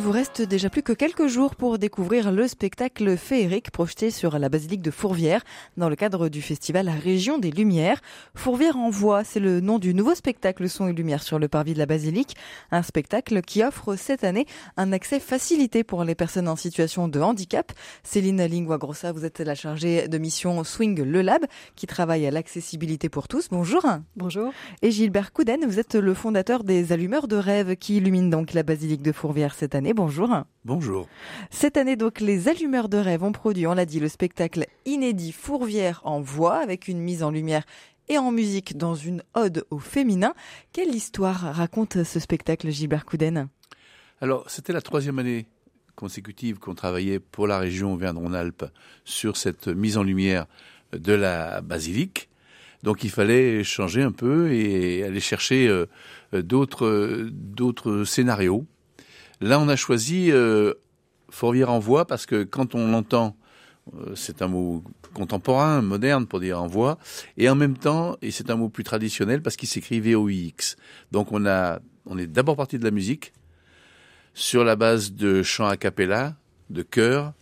Vous 0.00 0.12
reste 0.12 0.40
déjà 0.40 0.70
plus 0.70 0.82
que 0.82 0.94
quelques 0.94 1.26
jours 1.26 1.54
pour 1.54 1.78
découvrir 1.78 2.32
le 2.32 2.48
spectacle 2.48 3.18
féerique 3.18 3.70
projeté 3.70 4.10
sur 4.10 4.38
la 4.38 4.48
basilique 4.48 4.80
de 4.80 4.90
Fourvière 4.90 5.42
dans 5.76 5.90
le 5.90 5.96
cadre 5.96 6.30
du 6.30 6.40
festival 6.40 6.88
Région 6.88 7.36
des 7.36 7.50
Lumières. 7.50 8.00
Fourvière 8.34 8.78
en 8.78 8.88
voix, 8.88 9.24
c'est 9.24 9.40
le 9.40 9.60
nom 9.60 9.78
du 9.78 9.92
nouveau 9.92 10.14
spectacle 10.14 10.70
Son 10.70 10.88
et 10.88 10.94
Lumière 10.94 11.22
sur 11.22 11.38
le 11.38 11.48
parvis 11.48 11.74
de 11.74 11.78
la 11.78 11.84
basilique. 11.84 12.34
Un 12.70 12.82
spectacle 12.82 13.42
qui 13.42 13.62
offre 13.62 13.94
cette 13.96 14.24
année 14.24 14.46
un 14.78 14.92
accès 14.92 15.20
facilité 15.20 15.84
pour 15.84 16.02
les 16.04 16.14
personnes 16.14 16.48
en 16.48 16.56
situation 16.56 17.06
de 17.06 17.20
handicap. 17.20 17.70
Céline 18.02 18.46
Lingua-Grossa, 18.46 19.12
vous 19.12 19.26
êtes 19.26 19.40
la 19.40 19.54
chargée 19.54 20.08
de 20.08 20.16
mission 20.16 20.64
Swing 20.64 21.02
Le 21.02 21.20
Lab 21.20 21.44
qui 21.76 21.86
travaille 21.86 22.26
à 22.26 22.30
l'accessibilité 22.30 23.10
pour 23.10 23.28
tous. 23.28 23.48
Bonjour. 23.50 23.84
Bonjour. 24.16 24.50
Et 24.80 24.92
Gilbert 24.92 25.34
Couden, 25.34 25.66
vous 25.66 25.78
êtes 25.78 25.94
le 25.94 26.14
fondateur 26.14 26.64
des 26.64 26.92
Allumeurs 26.92 27.28
de 27.28 27.36
rêve 27.36 27.76
qui 27.76 27.98
illuminent 27.98 28.30
donc 28.30 28.54
la 28.54 28.62
basilique 28.62 29.02
de 29.02 29.12
Fourvière 29.12 29.54
cette 29.54 29.74
année. 29.74 29.89
Bonjour. 29.94 30.30
Bonjour. 30.64 31.08
Cette 31.50 31.76
année, 31.76 31.96
donc, 31.96 32.20
les 32.20 32.48
Allumeurs 32.48 32.88
de 32.88 32.98
rêve 32.98 33.22
ont 33.22 33.32
produit, 33.32 33.66
on 33.66 33.74
l'a 33.74 33.86
dit, 33.86 34.00
le 34.00 34.08
spectacle 34.08 34.66
inédit 34.84 35.32
Fourvière 35.32 36.00
en 36.04 36.20
voix 36.20 36.56
avec 36.56 36.88
une 36.88 37.00
mise 37.00 37.22
en 37.22 37.30
lumière 37.30 37.64
et 38.08 38.18
en 38.18 38.30
musique 38.32 38.76
dans 38.76 38.94
une 38.94 39.22
ode 39.34 39.64
au 39.70 39.78
féminin. 39.78 40.34
Quelle 40.72 40.94
histoire 40.94 41.54
raconte 41.54 42.04
ce 42.04 42.20
spectacle, 42.20 42.70
Gilbert 42.70 43.04
Couden 43.04 43.48
Alors, 44.20 44.48
c'était 44.48 44.72
la 44.72 44.82
troisième 44.82 45.18
année 45.18 45.46
consécutive 45.96 46.58
qu'on 46.58 46.74
travaillait 46.74 47.20
pour 47.20 47.46
la 47.46 47.58
région 47.58 47.92
Auvergne-Rhône-Alpes 47.94 48.64
sur 49.04 49.36
cette 49.36 49.68
mise 49.68 49.96
en 49.98 50.02
lumière 50.02 50.46
de 50.92 51.12
la 51.12 51.60
basilique. 51.60 52.28
Donc 52.82 53.04
il 53.04 53.10
fallait 53.10 53.62
changer 53.62 54.02
un 54.02 54.12
peu 54.12 54.50
et 54.50 55.04
aller 55.04 55.20
chercher 55.20 55.68
euh, 55.68 55.86
d'autres 56.32 57.28
d'autres 57.30 58.04
scénarios 58.04 58.66
Là, 59.40 59.58
on 59.58 59.68
a 59.68 59.76
choisi 59.76 60.30
euh, 60.30 60.74
en 61.42 61.78
voix 61.78 62.06
parce 62.06 62.26
que 62.26 62.44
quand 62.44 62.74
on 62.74 62.90
l'entend, 62.90 63.36
euh, 63.94 64.14
c'est 64.14 64.42
un 64.42 64.48
mot 64.48 64.84
contemporain, 65.14 65.80
moderne 65.82 66.26
pour 66.26 66.40
dire 66.40 66.60
en 66.60 66.66
voix, 66.66 66.98
et 67.36 67.48
en 67.48 67.54
même 67.54 67.76
temps, 67.76 68.16
et 68.22 68.30
c'est 68.30 68.50
un 68.50 68.56
mot 68.56 68.68
plus 68.68 68.84
traditionnel 68.84 69.42
parce 69.42 69.56
qu'il 69.56 69.68
s'écrit 69.68 70.00
VOIX. 70.00 70.76
Donc 71.10 71.32
on 71.32 71.46
a, 71.46 71.80
on 72.06 72.18
est 72.18 72.26
d'abord 72.26 72.56
parti 72.56 72.78
de 72.78 72.84
la 72.84 72.90
musique 72.90 73.32
sur 74.34 74.64
la 74.64 74.76
base 74.76 75.12
de 75.12 75.42
chants 75.42 75.66
a 75.66 75.76
cappella, 75.76 76.36
de 76.68 76.82
chœurs 76.82 77.32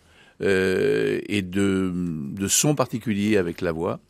euh, 0.40 1.20
et 1.27 1.42
de, 1.42 1.92
de 1.94 2.48
sons 2.48 2.74
particuliers 2.74 3.36
avec 3.36 3.60
la 3.60 3.72
voix. 3.72 4.00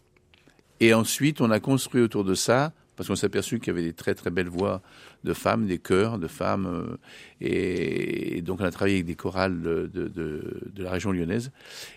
Et 0.80 0.94
ensuite, 0.94 1.40
on 1.40 1.50
a 1.50 1.58
construit 1.58 2.02
autour 2.02 2.24
de 2.24 2.34
ça 2.34 2.72
parce 2.98 3.08
qu'on 3.08 3.16
s'est 3.16 3.26
aperçu 3.26 3.60
qu'il 3.60 3.68
y 3.68 3.70
avait 3.70 3.84
des 3.84 3.92
très 3.92 4.14
très 4.14 4.30
belles 4.30 4.48
voix 4.48 4.82
de 5.22 5.32
femmes, 5.32 5.66
des 5.66 5.78
chœurs 5.78 6.18
de 6.18 6.26
femmes, 6.26 6.66
euh, 6.66 6.96
et, 7.40 8.42
donc 8.42 8.60
on 8.60 8.64
a 8.64 8.70
travaillé 8.72 8.96
avec 8.96 9.06
des 9.06 9.14
chorales 9.14 9.62
de, 9.62 10.72
la 10.76 10.90
région 10.90 11.12
lyonnaise, 11.12 11.52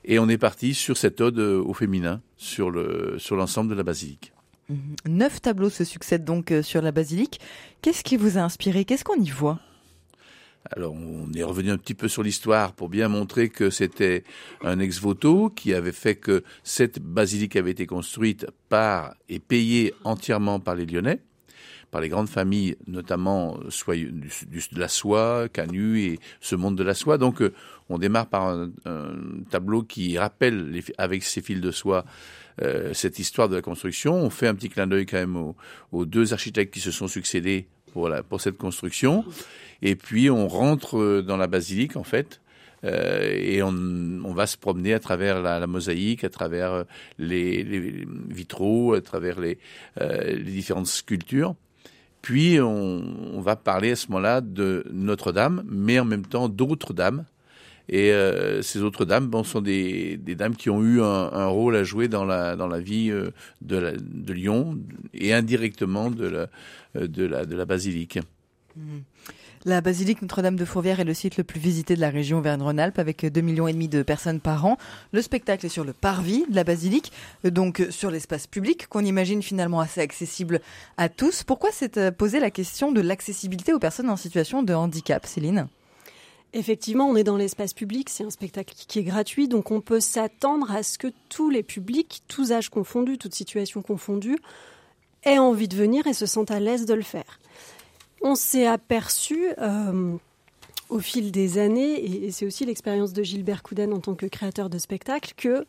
et 0.06 0.20
on 0.20 0.30
est 0.30 0.38
parti 0.38 0.76
sur 0.76 0.98
cette 0.98 1.20
ode 1.20 1.40
au 1.40 1.74
féminin, 1.74 2.22
sur 2.38 2.70
le 2.70 3.16
sur 3.18 3.36
l'ensemble 3.36 3.72
de 3.72 3.76
la 3.76 3.84
basilique. 3.84 4.32
Neuf 5.08 5.42
tableaux 5.42 5.72
se 5.72 5.84
succèdent 5.84 6.24
donc 6.24 6.52
euh, 6.52 6.62
sur 6.62 6.82
la 6.82 6.92
basilique. 6.92 7.42
Qu'est-ce 7.82 8.04
qui 8.04 8.16
vous 8.16 8.38
a 8.38 8.42
inspiré? 8.42 8.86
Qu'est-ce 8.86 9.04
qu'on 9.04 9.20
y 9.20 9.30
voit? 9.30 9.60
Alors, 10.70 10.94
on 10.94 11.32
est 11.34 11.44
revenu 11.44 11.72
un 11.72 11.78
petit 11.78 11.96
peu 11.96 12.08
sur 12.08 12.22
l'histoire 12.22 12.74
pour 12.74 12.88
bien 12.88 13.08
montrer 13.08 13.50
que 13.50 13.70
c'était 13.70 14.24
un 14.64 14.80
ex-voto 14.80 15.50
qui 15.50 15.74
avait 15.74 15.92
fait 15.92 16.16
que 16.16 16.44
cette 16.64 17.00
basilique 17.00 17.56
avait 17.56 17.72
été 17.72 17.88
construite 17.88 18.46
par 18.70 19.16
et 19.28 19.40
payée 19.40 19.94
entièrement 20.04 20.60
par 20.60 20.76
les 20.76 20.86
Lyonnais, 20.86 21.20
par 21.90 22.00
les 22.00 22.10
grandes 22.10 22.30
familles, 22.30 22.78
notamment 22.88 23.58
de 23.58 24.80
la 24.80 24.88
soie, 24.88 25.50
Canu 25.50 26.00
et 26.00 26.20
ce 26.40 26.56
monde 26.56 26.78
de 26.78 26.84
la 26.84 26.94
soie. 26.94 27.18
Donc, 27.18 27.42
euh, 27.42 27.54
on 27.90 27.98
démarre 27.98 28.28
par 28.28 28.50
un, 28.50 28.70
tableau 29.50 29.82
qui 29.82 30.18
rappelle 30.18 30.82
avec 30.98 31.24
ses 31.24 31.42
fils 31.42 31.60
de 31.60 31.72
soie 31.72 32.06
euh, 32.62 32.94
cette 32.94 33.18
histoire 33.18 33.50
de 33.50 33.56
la 33.56 33.62
construction. 33.62 34.14
On 34.14 34.30
fait 34.30 34.48
un 34.48 34.56
petit 34.56 34.70
clin 34.70 34.86
d'œil 34.86 35.08
quand 35.08 35.18
même 35.18 35.36
aux, 35.36 35.56
aux 35.92 36.06
deux 36.06 36.34
architectes 36.34 36.74
qui 36.74 36.80
se 36.80 36.92
sont 36.92 37.08
succédés 37.08 37.68
pour, 37.92 38.42
cette 38.42 38.58
construction. 38.58 39.26
Et 39.82 39.96
puis 39.96 40.30
on 40.30 40.48
rentre 40.48 40.98
euh, 40.98 41.22
dans 41.22 41.38
la 41.38 41.48
basilique 41.48 41.96
en 41.96 42.04
fait. 42.04 42.42
Euh, 42.84 43.36
et 43.38 43.62
on, 43.62 44.34
va 44.34 44.48
se 44.48 44.58
promener 44.58 44.94
à 44.94 45.00
travers 45.00 45.42
la, 45.42 45.68
mosaïque, 45.68 46.24
à 46.24 46.30
travers 46.30 46.74
euh, 46.74 46.84
les, 47.20 47.64
vitraux, 48.30 48.94
à 48.94 49.02
travers 49.02 49.40
les, 49.40 49.60
différentes 50.44 50.88
sculptures. 50.88 51.56
Puis 52.24 52.60
on, 52.60 53.40
va 53.42 53.56
parler 53.56 53.92
à 53.92 53.96
ce 53.96 54.08
moment-là 54.08 54.42
de 54.42 54.84
Notre-Dame, 54.92 55.64
mais 55.68 56.00
en 56.00 56.06
même 56.06 56.26
temps 56.26 56.50
d'autres 56.50 56.94
dames. 56.94 57.26
Et 57.90 58.12
euh, 58.12 58.62
ces 58.62 58.82
autres 58.82 59.06
dames, 59.06 59.32
sont 59.44 59.62
des, 59.62 60.18
dames 60.18 60.56
qui 60.56 60.70
ont 60.70 60.84
eu 60.84 61.02
un, 61.02 61.48
rôle 61.48 61.76
à 61.76 61.84
jouer 61.84 62.08
dans 62.08 62.26
la, 62.26 62.80
vie 62.80 63.10
de, 63.62 63.78
la, 63.78 63.92
de 63.92 64.34
Lyon 64.34 64.78
et 65.14 65.34
indirectement 65.34 66.10
de 66.10 66.48
la, 66.96 67.44
la 67.44 67.66
basilique. 67.66 68.20
Mmh. 68.76 69.00
La 69.64 69.80
basilique 69.80 70.24
Notre-Dame 70.24 70.56
de 70.56 70.66
Fourvière 70.66 71.00
est 71.00 71.06
le 71.06 71.14
site 71.14 71.38
le 71.38 71.44
plus 71.44 71.60
visité 71.60 71.94
de 71.96 72.02
la 72.02 72.10
région 72.10 72.40
Auvergne-Rhône-Alpes 72.40 72.98
avec 72.98 73.24
2 73.24 73.42
millions 73.42 73.68
et 73.68 73.74
demi 73.74 73.88
de 73.88 74.02
personnes 74.02 74.40
par 74.40 74.66
an. 74.66 74.78
Le 75.12 75.22
spectacle 75.22 75.68
est 75.68 75.70
sur 75.70 75.84
le 75.84 75.94
parvis 75.94 76.46
de 76.50 76.56
la 76.56 76.64
basilique, 76.64 77.12
donc 77.44 77.86
sur 77.92 78.10
l'espace 78.10 78.48
public 78.48 78.88
qu'on 78.88 79.06
imagine 79.06 79.44
finalement 79.44 79.80
assez 79.80 80.02
accessible 80.02 80.62
à 80.98 81.10
tous. 81.10 81.44
Pourquoi 81.44 81.72
s'est 81.72 82.12
posé 82.12 82.40
la 82.40 82.50
question 82.50 82.92
de 82.92 83.02
l'accessibilité 83.02 83.72
aux 83.72 83.78
personnes 83.78 84.10
en 84.10 84.18
situation 84.18 84.64
de 84.64 84.74
handicap, 84.74 85.28
Céline? 85.28 85.68
Effectivement, 86.54 87.08
on 87.08 87.16
est 87.16 87.24
dans 87.24 87.38
l'espace 87.38 87.74
public, 87.74 88.10
c'est 88.10 88.26
un 88.26 88.30
spectacle 88.30 88.74
qui 88.76 89.00
est 89.00 89.04
gratuit, 89.04 89.48
donc 89.48 89.72
on 89.72 89.80
peut 89.80 90.02
s'attendre 90.02 90.70
à 90.72 90.84
ce 90.84 90.98
que 90.98 91.08
tous 91.30 91.50
les 91.50 91.64
publics, 91.64 92.24
tous 92.28 92.52
âges 92.52 92.70
confondus, 92.70 93.18
toutes 93.18 93.36
situations 93.36 93.82
confondues, 93.82 94.38
aient 95.24 95.38
envie 95.38 95.70
de 95.70 95.78
venir 95.78 96.08
et 96.08 96.14
se 96.14 96.26
sentent 96.26 96.52
à 96.52 96.60
l'aise 96.60 96.86
de 96.86 96.94
le 96.94 97.04
faire. 97.04 97.40
On 98.22 98.36
s'est 98.36 98.68
aperçu 98.68 99.48
euh, 99.60 100.18
au 100.92 101.00
fil 101.00 101.32
des 101.32 101.58
années, 101.58 102.26
et, 102.26 102.32
c'est 102.32 102.46
aussi 102.46 102.66
l'expérience 102.66 103.14
de 103.14 103.24
Gilbert 103.24 103.64
Couden 103.64 103.94
en 103.94 104.00
tant 104.00 104.14
que 104.14 104.26
créateur 104.26 104.70
de 104.70 104.78
spectacle, 104.78 105.34
que 105.38 105.66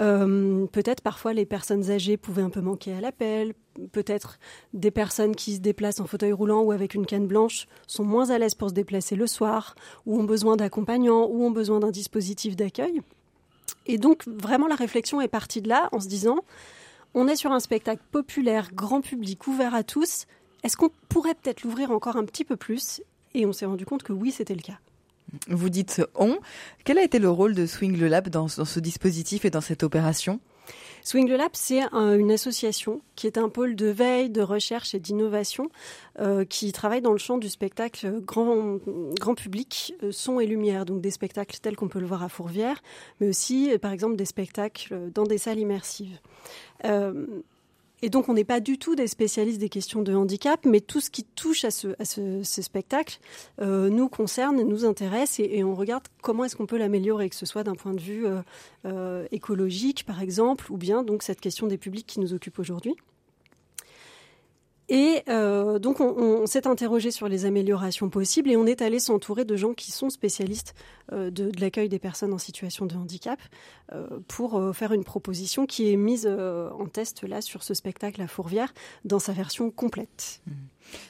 euh, 0.00 0.66
peut-être 0.66 1.02
parfois 1.02 1.34
les 1.34 1.44
personnes 1.44 1.90
âgées 1.90 2.16
pouvaient 2.16 2.42
un 2.42 2.48
peu 2.48 2.62
manquer 2.62 2.94
à 2.94 3.02
l'appel, 3.02 3.52
peut-être 3.92 4.38
des 4.72 4.90
personnes 4.90 5.36
qui 5.36 5.56
se 5.56 5.60
déplacent 5.60 6.00
en 6.00 6.06
fauteuil 6.06 6.32
roulant 6.32 6.62
ou 6.62 6.72
avec 6.72 6.94
une 6.94 7.04
canne 7.04 7.26
blanche 7.26 7.66
sont 7.86 8.04
moins 8.04 8.30
à 8.30 8.38
l'aise 8.38 8.54
pour 8.54 8.70
se 8.70 8.74
déplacer 8.74 9.14
le 9.14 9.26
soir, 9.26 9.74
ou 10.06 10.18
ont 10.18 10.24
besoin 10.24 10.56
d'accompagnants, 10.56 11.26
ou 11.26 11.44
ont 11.44 11.50
besoin 11.50 11.78
d'un 11.78 11.90
dispositif 11.90 12.56
d'accueil. 12.56 13.02
Et 13.86 13.98
donc 13.98 14.26
vraiment 14.26 14.68
la 14.68 14.74
réflexion 14.74 15.20
est 15.20 15.28
partie 15.28 15.60
de 15.60 15.68
là 15.68 15.90
en 15.92 16.00
se 16.00 16.08
disant, 16.08 16.38
on 17.12 17.28
est 17.28 17.36
sur 17.36 17.52
un 17.52 17.60
spectacle 17.60 18.02
populaire, 18.10 18.70
grand 18.72 19.02
public, 19.02 19.46
ouvert 19.46 19.74
à 19.74 19.82
tous, 19.82 20.24
est-ce 20.62 20.78
qu'on 20.78 20.90
pourrait 21.10 21.34
peut-être 21.34 21.62
l'ouvrir 21.62 21.90
encore 21.90 22.16
un 22.16 22.24
petit 22.24 22.44
peu 22.44 22.56
plus 22.56 23.02
Et 23.34 23.46
on 23.46 23.52
s'est 23.52 23.66
rendu 23.66 23.84
compte 23.84 24.02
que 24.02 24.12
oui, 24.12 24.30
c'était 24.30 24.54
le 24.54 24.62
cas. 24.62 24.78
Vous 25.48 25.70
dites 25.70 26.02
on. 26.14 26.38
Quel 26.84 26.98
a 26.98 27.02
été 27.02 27.18
le 27.18 27.30
rôle 27.30 27.54
de 27.54 27.66
Swing 27.66 27.96
le 27.96 28.08
Lab 28.08 28.28
dans, 28.28 28.48
ce 28.48 28.80
dispositif 28.80 29.44
et 29.44 29.50
dans 29.50 29.60
cette 29.60 29.82
opération? 29.82 30.40
Swing 31.04 31.28
le 31.28 31.36
Lab, 31.36 31.50
c'est 31.54 31.82
une 31.92 32.30
association 32.30 33.00
qui 33.16 33.26
est 33.26 33.36
un 33.36 33.48
pôle 33.48 33.74
de 33.74 33.86
veille, 33.86 34.30
de 34.30 34.40
recherche 34.40 34.94
et 34.94 35.00
d'innovation 35.00 35.68
euh, 36.20 36.44
qui 36.44 36.70
travaille 36.70 37.00
dans 37.00 37.10
le 37.10 37.18
champ 37.18 37.38
du 37.38 37.48
spectacle 37.48 38.20
grand, 38.20 38.78
grand 39.18 39.34
public, 39.34 39.94
euh, 40.04 40.12
son 40.12 40.38
et 40.38 40.46
lumière, 40.46 40.84
donc 40.84 41.00
des 41.00 41.10
spectacles 41.10 41.58
tels 41.60 41.74
qu'on 41.74 41.88
peut 41.88 41.98
le 41.98 42.06
voir 42.06 42.22
à 42.22 42.28
Fourvière, 42.28 42.80
mais 43.20 43.28
aussi, 43.28 43.76
par 43.80 43.90
exemple, 43.90 44.14
des 44.14 44.26
spectacles 44.26 45.10
dans 45.12 45.24
des 45.24 45.38
salles 45.38 45.58
immersives. 45.58 46.20
Euh, 46.84 47.26
et 48.04 48.10
donc, 48.10 48.28
on 48.28 48.34
n'est 48.34 48.44
pas 48.44 48.58
du 48.58 48.78
tout 48.78 48.96
des 48.96 49.06
spécialistes 49.06 49.60
des 49.60 49.68
questions 49.68 50.02
de 50.02 50.12
handicap, 50.12 50.66
mais 50.66 50.80
tout 50.80 51.00
ce 51.00 51.08
qui 51.08 51.22
touche 51.22 51.64
à 51.64 51.70
ce, 51.70 52.42
spectacle 52.42 53.20
euh, 53.60 53.90
nous 53.90 54.08
concerne, 54.08 54.60
nous 54.62 54.84
intéresse, 54.84 55.38
et, 55.38 55.62
on 55.62 55.76
regarde 55.76 56.02
comment 56.20 56.44
est-ce 56.44 56.56
qu'on 56.56 56.66
peut 56.66 56.78
l'améliorer, 56.78 57.30
que 57.30 57.36
ce 57.36 57.46
soit 57.46 57.62
d'un 57.62 57.76
point 57.76 57.94
de 57.94 58.00
vue 58.00 58.26
euh, 58.26 58.42
euh, 58.86 59.26
écologique, 59.30 60.04
par 60.04 60.20
exemple, 60.20 60.72
ou 60.72 60.76
bien 60.76 61.04
donc 61.04 61.22
cette 61.22 61.40
question 61.40 61.68
des 61.68 61.78
publics 61.78 62.06
qui 62.06 62.18
nous 62.18 62.34
occupe 62.34 62.58
aujourd'hui. 62.58 62.96
Et 64.94 65.22
euh, 65.30 65.78
donc, 65.78 66.02
on, 66.02 66.44
s'est 66.44 66.66
interrogé 66.66 67.10
sur 67.10 67.26
les 67.26 67.46
améliorations 67.46 68.10
possibles 68.10 68.50
et 68.50 68.58
on 68.58 68.66
est 68.66 68.82
allé 68.82 68.98
s'entourer 68.98 69.46
de 69.46 69.56
gens 69.56 69.72
qui 69.72 69.90
sont 69.90 70.10
spécialistes 70.10 70.74
euh, 71.12 71.30
de, 71.30 71.50
l'accueil 71.58 71.88
des 71.88 71.98
personnes 71.98 72.34
en 72.34 72.38
situation 72.38 72.84
de 72.84 72.94
handicap 72.94 73.38
euh, 73.94 74.06
pour 74.28 74.60
faire 74.74 74.92
une 74.92 75.02
proposition 75.02 75.64
qui 75.64 75.90
est 75.90 75.96
mise 75.96 76.26
en 76.26 76.84
test 76.92 77.22
là 77.22 77.40
sur 77.40 77.62
ce 77.62 77.72
spectacle 77.72 78.20
à 78.20 78.26
Fourvière 78.26 78.74
dans 79.06 79.18
sa 79.18 79.32
version 79.32 79.70
complète. 79.70 80.42
Mmh. 80.46 80.50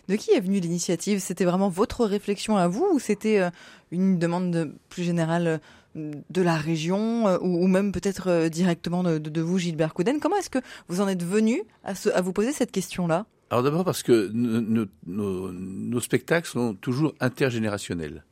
De 0.07 0.15
qui 0.15 0.31
est 0.31 0.41
venue 0.41 0.61
l'initiative? 0.61 1.19
C'était 1.19 1.45
vraiment 1.45 1.69
votre 1.69 2.05
réflexion 2.07 2.57
à 2.57 2.69
vous 2.69 2.87
ou 2.93 3.01
c'était 3.01 3.51
une 3.91 4.17
demande 4.17 4.77
plus 4.91 5.03
générale 5.03 5.61
de 5.97 6.43
la 6.43 6.55
région 6.55 7.37
ou, 7.43 7.67
même 7.67 7.91
peut-être 7.91 8.47
directement 8.47 9.03
de, 9.03 9.41
vous, 9.41 9.59
Gilbert 9.59 9.93
Couden. 9.93 10.21
Comment 10.21 10.37
est-ce 10.37 10.51
que 10.51 10.61
vous 10.87 11.01
en 11.01 11.09
êtes 11.09 11.25
venu 11.25 11.65
à 11.83 12.21
vous 12.21 12.33
poser 12.33 12.53
cette 12.53 12.71
question-là? 12.71 13.27
Alors 13.53 13.63
d'abord 13.63 13.85
parce 13.85 14.03
que 14.03 14.31
nos, 14.33 16.01
spectacles 16.01 16.49
sont 16.49 16.73
toujours 16.73 17.15
intergénérationnels. 17.21 18.25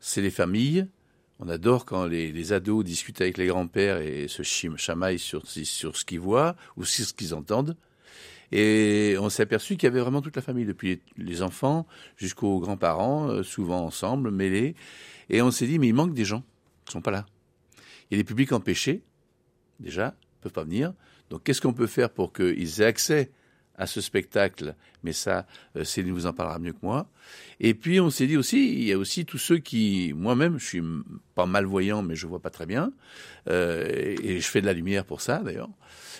C'est 0.00 0.20
les 0.20 0.32
familles, 0.32 0.88
on 1.38 1.48
adore 1.48 1.84
quand 1.84 2.06
les, 2.06 2.52
ados 2.52 2.84
discutent 2.84 3.20
avec 3.20 3.38
les 3.38 3.46
grands-pères 3.46 3.98
et 3.98 4.26
se 4.26 4.42
chamaillent 4.42 5.20
sur, 5.20 5.46
ce 5.46 6.04
qu'ils 6.04 6.18
voient 6.18 6.56
ou 6.76 6.84
sur 6.84 7.04
ce 7.04 7.14
qu'ils 7.14 7.36
entendent. 7.36 7.76
Et 8.50 9.14
on 9.20 9.28
s'est 9.28 9.44
aperçu 9.44 9.76
qu'il 9.76 9.84
y 9.84 9.92
avait 9.92 10.00
vraiment 10.00 10.22
toute 10.22 10.34
la 10.34 10.42
famille, 10.42 10.66
depuis 10.66 11.00
les 11.16 11.42
enfants 11.42 11.86
jusqu'aux 12.16 12.58
grands-parents, 12.58 13.28
euh, 13.28 13.44
souvent 13.44 13.84
ensemble, 13.84 14.32
mêlés. 14.32 14.74
Et 15.30 15.40
on 15.40 15.52
s'est 15.52 15.68
dit, 15.68 15.78
mais 15.78 15.86
il 15.86 15.94
manque 15.94 16.14
des 16.14 16.24
gens 16.24 16.42
qui 16.84 16.94
sont 16.94 17.00
pas 17.00 17.12
là. 17.12 17.26
Il 18.10 18.16
y 18.16 18.18
a 18.18 18.22
des 18.22 18.26
publics 18.26 18.50
empêchés, 18.50 19.04
déjà, 19.78 20.06
ne 20.06 20.42
peuvent 20.42 20.52
pas 20.52 20.64
venir. 20.64 20.94
Donc 21.30 21.44
qu'est-ce 21.44 21.60
qu'on 21.60 21.72
peut 21.72 21.86
faire 21.86 22.10
pour 22.10 22.32
qu'ils 22.32 22.80
aient 22.80 22.86
accès 22.86 23.30
à 23.78 23.86
ce 23.86 24.00
spectacle, 24.00 24.74
mais 25.02 25.12
ça, 25.12 25.46
euh, 25.76 25.84
Céline 25.84 26.12
vous 26.12 26.26
en 26.26 26.32
parlera 26.32 26.58
mieux 26.58 26.72
que 26.72 26.82
moi. 26.82 27.08
Et 27.60 27.74
puis 27.74 28.00
on 28.00 28.10
s'est 28.10 28.26
dit 28.26 28.36
aussi, 28.36 28.72
il 28.72 28.84
y 28.84 28.92
a 28.92 28.98
aussi 28.98 29.24
tous 29.24 29.38
ceux 29.38 29.58
qui, 29.58 30.12
moi-même, 30.16 30.58
je 30.58 30.64
suis 30.64 30.82
pas 31.34 31.46
malvoyant, 31.46 32.02
mais 32.02 32.14
je 32.14 32.26
vois 32.26 32.40
pas 32.40 32.50
très 32.50 32.66
bien, 32.66 32.92
euh, 33.48 33.86
et 34.22 34.40
je 34.40 34.46
fais 34.46 34.60
de 34.60 34.66
la 34.66 34.72
lumière 34.72 35.04
pour 35.04 35.20
ça 35.20 35.38
d'ailleurs. 35.38 35.70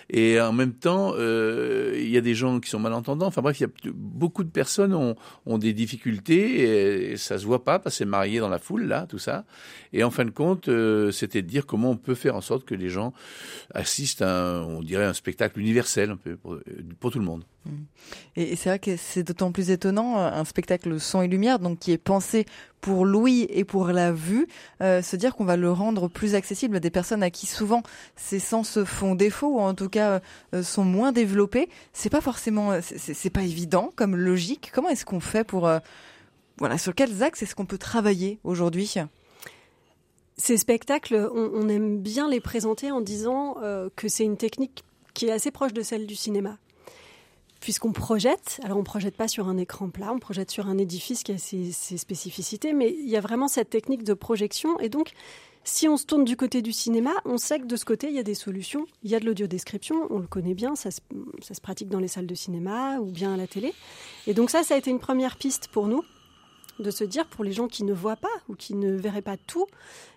Et 0.09 0.41
en 0.41 0.53
même 0.53 0.73
temps, 0.73 1.15
euh, 1.17 1.93
il 1.97 2.09
y 2.09 2.17
a 2.17 2.21
des 2.21 2.37
gens 2.37 2.61
qui 2.61 2.71
sont 2.71 2.79
malentendants. 2.79 3.27
Enfin 3.27 3.43
bref, 3.43 3.59
y 3.59 3.65
a 3.65 3.69
beaucoup 3.93 4.45
de 4.45 4.51
personnes 4.51 4.95
ont, 4.95 5.59
des 5.59 5.73
difficultés 5.73 7.11
et 7.11 7.17
ça 7.17 7.39
se 7.39 7.45
voit 7.45 7.65
pas 7.65 7.81
parce 7.81 7.97
que 7.97 7.99
c'est 7.99 8.05
marié 8.05 8.39
dans 8.39 8.49
la 8.49 8.61
foule 8.61 8.85
là, 8.85 9.07
tout 9.09 9.19
ça. 9.19 9.45
Et 9.93 10.05
en 10.05 10.13
fin 10.13 10.25
de 10.25 10.31
compte, 10.31 10.71
c'était 11.11 11.43
de 11.43 11.49
dire 11.49 11.67
comment 11.67 11.91
on 11.91 11.97
peut 11.97 12.15
faire 12.15 12.37
en 12.37 12.41
sorte 12.41 12.65
que 12.65 12.77
les 12.77 12.89
gens 12.89 13.13
assistent 13.75 14.23
à, 14.23 14.59
un, 14.59 14.63
on 14.63 14.83
dirait, 14.83 15.07
un 15.07 15.15
spectacle 15.15 15.59
universel 15.59 16.11
un 16.11 16.17
peu 16.17 16.37
pour 16.37 17.11
tout 17.11 17.19
le 17.19 17.25
monde. 17.25 17.43
Et 18.37 18.57
c'est 18.57 18.69
vrai 18.69 18.79
que 18.79 18.97
c'est 18.97 19.23
d'autant 19.23 19.51
plus 19.53 19.71
étonnant, 19.71 20.19
un 20.19 20.45
spectacle 20.45 21.01
son 21.01 21.23
et 21.23 21.29
lumière, 21.29 21.59
donc 21.59 21.79
qui 21.79 21.93
est 21.93 21.99
pensé 21.99 22.47
pour 22.81 23.05
l'ouïe 23.05 23.47
et 23.51 23.65
pour 23.65 23.89
la 23.89 24.13
vue, 24.13 24.47
euh, 24.83 25.03
se 25.03 25.17
dire 25.17 25.35
qu'on 25.35 25.45
va 25.45 25.57
le 25.57 25.73
rendre 25.73 26.09
plus 26.09 26.35
accessible 26.35 26.77
à 26.77 26.81
des 26.81 26.91
personnes 26.91 27.23
à 27.23 27.31
qui 27.31 27.47
souvent 27.47 27.83
ces 28.15 28.39
sens 28.39 28.85
font 28.85 29.15
défaut 29.15 29.57
ou 29.57 29.61
en 29.61 29.75
tout 29.75 29.89
cas 29.89 30.21
euh, 30.55 30.63
sont 30.63 30.85
moins 30.85 31.13
développés. 31.13 31.69
C'est 31.93 32.11
pas 32.11 32.21
forcément, 32.21 32.79
c'est 32.83 33.31
pas 33.31 33.43
évident 33.43 33.93
comme 33.97 34.15
logique. 34.17 34.71
Comment 34.73 34.91
est-ce 34.91 35.05
qu'on 35.05 35.21
fait 35.21 35.45
pour, 35.45 35.67
euh, 35.67 35.79
voilà, 36.59 36.79
sur 36.79 36.95
quels 36.95 37.23
axes 37.23 37.43
est-ce 37.43 37.55
qu'on 37.55 37.67
peut 37.67 37.79
travailler 37.79 38.39
aujourd'hui? 38.45 38.95
Ces 40.37 40.59
spectacles, 40.59 41.31
on, 41.35 41.69
aime 41.69 41.99
bien 41.99 42.29
les 42.29 42.41
présenter 42.41 42.91
en 42.91 43.01
disant 43.01 43.57
que 43.97 44.07
c'est 44.07 44.25
une 44.25 44.37
technique 44.37 44.85
qui 45.15 45.29
est 45.29 45.33
assez 45.33 45.51
proche 45.51 45.73
de 45.73 45.81
celle 45.81 46.07
du 46.07 46.15
cinéma 46.15 46.59
puisqu'on 47.61 47.93
projette, 47.93 48.61
alors 48.63 48.79
on 48.79 48.85
projette 48.85 49.17
pas 49.17 49.29
sur 49.29 49.49
un 49.49 49.57
écran 49.57 49.89
plat, 49.91 50.13
on 50.13 50.19
projette 50.19 50.51
sur 50.51 50.69
un 50.69 50.79
édifice 50.79 51.23
qui 51.23 51.33
a 51.33 51.39
ses, 51.39 51.73
spécificités, 51.73 52.73
mais 52.73 52.95
il 52.99 53.09
y 53.09 53.17
a 53.17 53.21
vraiment 53.21 53.49
cette 53.49 53.71
technique 53.71 54.05
de 54.05 54.15
projection. 54.15 54.79
Et 54.81 54.89
donc, 54.89 55.13
si 55.65 55.89
on 55.89 55.97
se 55.97 56.07
tourne 56.07 56.25
du 56.25 56.37
côté 56.37 56.63
du 56.63 56.73
cinéma, 56.73 57.11
on 57.25 57.39
sait 57.39 57.59
que 57.59 57.67
de 57.67 57.77
ce 57.77 57.85
côté, 57.85 58.09
il 58.09 58.15
y 58.15 58.19
a 58.19 58.23
des 58.23 58.35
solutions. 58.35 58.87
Il 59.03 59.11
y 59.11 59.15
a 59.15 59.21
de 59.21 59.27
l'audio-description, 59.27 60.07
on 60.11 60.19
le 60.19 60.27
connaît 60.27 60.55
bien, 60.55 60.77
ça 60.77 60.91
se, 60.91 61.01
ça 61.41 61.55
se 61.55 61.61
pratique 61.61 61.89
dans 61.89 62.01
les 62.01 62.09
salles 62.09 62.27
de 62.27 62.35
cinéma 62.35 62.99
ou 63.01 63.11
bien 63.11 63.35
à 63.35 63.37
la 63.37 63.47
télé. 63.47 63.73
Et 64.27 64.35
donc 64.35 64.51
ça, 64.51 64.63
ça 64.63 64.75
a 64.75 64.79
été 64.79 64.91
une 64.91 65.01
première 65.01 65.37
piste 65.37 65.69
pour 65.69 65.89
nous 65.89 66.03
de 66.79 66.91
se 66.91 67.05
dire 67.05 67.27
pour 67.27 67.45
les 67.45 67.53
gens 67.53 67.69
qui 67.69 67.85
ne 67.85 67.95
voient 67.95 68.17
pas 68.17 68.29
ou 68.49 68.55
qui 68.55 68.75
ne 68.75 68.95
verraient 68.97 69.23
pas 69.23 69.37
tout, 69.37 69.67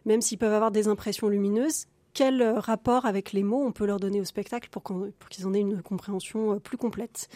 même 0.06 0.22
s'ils 0.22 0.38
peuvent 0.38 0.54
avoir 0.54 0.72
des 0.72 0.88
impressions 0.88 1.30
lumineuses, 1.30 1.86
quel 2.20 2.42
euh, 2.42 2.60
rapport 2.60 3.06
avec 3.06 3.32
les 3.32 3.44
mots 3.44 3.64
on 3.66 3.72
peut 3.72 3.86
leur 3.86 3.98
donner 3.98 4.20
au 4.20 4.26
spectacle 4.26 4.68
pour, 4.70 4.84
qu'ils 5.30 5.48
en 5.48 5.54
aient 5.54 5.62
une 5.62 5.82
compréhension 5.82 6.56
euh, 6.56 6.60
plus 6.60 6.76
complète. 6.76 7.30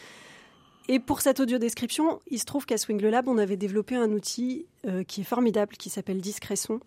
Et 0.90 1.00
pour 1.00 1.22
cette 1.22 1.40
audio-description, 1.40 2.20
il 2.28 2.38
se 2.38 2.44
trouve 2.44 2.66
qu'à 2.66 2.78
Swing 2.78 3.00
le 3.00 3.10
Lab, 3.10 3.30
on 3.30 3.38
avait 3.38 3.56
développé 3.56 3.96
un 3.96 4.12
outil 4.12 4.66
euh, 4.86 5.06
qui 5.06 5.22
est 5.22 5.24
formidable, 5.24 5.78
qui 5.78 5.90
s'appelle 5.90 6.20
Discrétion, 6.20 6.82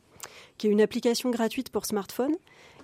qui 0.59 0.67
est 0.67 0.71
une 0.71 0.83
application 0.83 1.31
gratuite 1.31 1.71
pour 1.71 1.87
smartphone, 1.87 2.37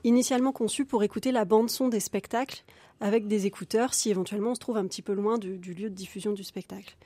initialement 0.02 0.50
conçue 0.52 0.86
pour 0.86 1.02
écouter 1.02 1.30
la 1.30 1.44
bande-son 1.44 1.88
des 1.88 2.00
spectacles 2.00 2.64
avec 3.02 3.28
des 3.28 3.44
écouteurs, 3.44 3.92
si 3.92 4.08
éventuellement 4.08 4.52
on 4.52 4.54
se 4.54 4.60
trouve 4.60 4.78
un 4.78 4.86
petit 4.86 5.02
peu 5.02 5.12
loin 5.12 5.36
du, 5.36 5.58
du 5.58 5.74
lieu 5.74 5.90
de 5.90 5.94
diffusion 5.94 6.32
du 6.32 6.42
spectacle. 6.42 6.96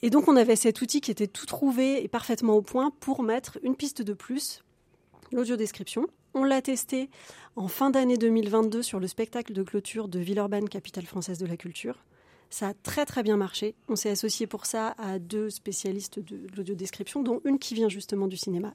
Et 0.00 0.08
donc 0.08 0.28
on 0.28 0.36
avait 0.36 0.56
cet 0.56 0.80
outil 0.80 1.02
qui 1.02 1.10
était 1.10 1.26
tout 1.26 1.44
trouvé 1.44 2.02
et 2.02 2.08
parfaitement 2.08 2.54
au 2.54 2.62
point 2.62 2.90
pour 3.00 3.22
mettre 3.22 3.58
une 3.62 3.76
piste 3.76 4.00
de 4.00 4.14
plus, 4.14 4.64
l'audio-description, 5.32 6.06
on 6.34 6.44
l'a 6.44 6.62
testé 6.62 7.10
en 7.56 7.68
fin 7.68 7.90
d'année 7.90 8.16
2022 8.16 8.82
sur 8.82 9.00
le 9.00 9.06
spectacle 9.06 9.52
de 9.52 9.62
clôture 9.62 10.08
de 10.08 10.18
Villeurbanne, 10.18 10.68
capitale 10.68 11.06
française 11.06 11.38
de 11.38 11.46
la 11.46 11.56
culture. 11.56 12.04
Ça 12.50 12.68
a 12.68 12.74
très 12.74 13.04
très 13.04 13.22
bien 13.22 13.36
marché. 13.36 13.74
On 13.88 13.96
s'est 13.96 14.10
associé 14.10 14.46
pour 14.46 14.66
ça 14.66 14.94
à 14.98 15.18
deux 15.18 15.50
spécialistes 15.50 16.18
de 16.18 16.46
l'audiodescription, 16.56 17.22
dont 17.22 17.40
une 17.44 17.58
qui 17.58 17.74
vient 17.74 17.88
justement 17.88 18.26
du 18.26 18.36
cinéma. 18.36 18.74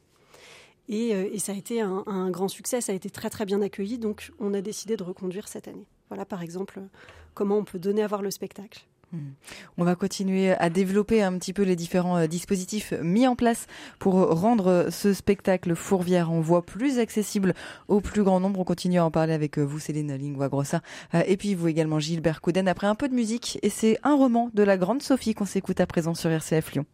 Et, 0.89 1.15
euh, 1.15 1.37
ça 1.37 1.53
a 1.53 1.55
été 1.55 1.81
un, 1.81 2.03
un, 2.05 2.29
grand 2.29 2.49
succès, 2.49 2.81
ça 2.81 2.91
a 2.91 2.95
été 2.95 3.09
très 3.09 3.29
très 3.29 3.45
bien 3.45 3.61
accueilli, 3.61 3.97
donc 3.97 4.31
on 4.39 4.53
a 4.53 4.61
décidé 4.61 4.97
de 4.97 5.03
reconduire 5.03 5.47
cette 5.47 5.67
année. 5.67 5.87
Voilà 6.09 6.25
par 6.25 6.41
exemple 6.41 6.81
comment 7.33 7.57
on 7.57 7.63
peut 7.63 7.79
donner 7.79 8.03
à 8.03 8.07
voir 8.07 8.21
le 8.21 8.31
spectacle. 8.31 8.85
Hmm. 9.13 9.33
On 9.77 9.83
va 9.83 9.93
continuer 9.93 10.53
à 10.53 10.71
développer 10.71 11.21
un 11.21 11.37
petit 11.37 11.53
peu 11.53 11.61
les 11.61 11.75
différents 11.75 12.17
euh, 12.17 12.25
dispositifs 12.25 12.93
mis 13.03 13.27
en 13.27 13.35
place 13.35 13.67
pour 13.99 14.15
rendre 14.15 14.87
ce 14.89 15.13
spectacle 15.13 15.75
Fourvière 15.75 16.31
en 16.31 16.41
voix 16.41 16.65
plus 16.65 16.97
accessible 16.97 17.53
au 17.87 18.01
plus 18.01 18.23
grand 18.23 18.39
nombre. 18.39 18.59
On 18.59 18.63
continue 18.63 18.97
à 18.97 19.05
en 19.05 19.11
parler 19.11 19.33
avec 19.33 19.59
euh, 19.59 19.61
vous, 19.63 19.77
Céline 19.77 20.15
Lingua-Grossa, 20.15 20.81
euh, 21.13 21.21
et 21.27 21.37
puis 21.37 21.53
vous 21.53 21.67
également, 21.67 21.99
Gilbert 21.99 22.41
Couden, 22.41 22.67
après 22.67 22.87
un 22.87 22.95
peu 22.95 23.07
de 23.07 23.13
musique. 23.13 23.59
Et 23.61 23.69
c'est 23.69 23.99
un 24.01 24.15
roman 24.15 24.49
de 24.55 24.63
la 24.63 24.77
grande 24.77 25.03
Sophie 25.03 25.35
qu'on 25.35 25.45
s'écoute 25.45 25.79
à 25.79 25.85
présent 25.85 26.15
sur 26.15 26.31
RCF 26.31 26.73
Lyon. 26.73 26.85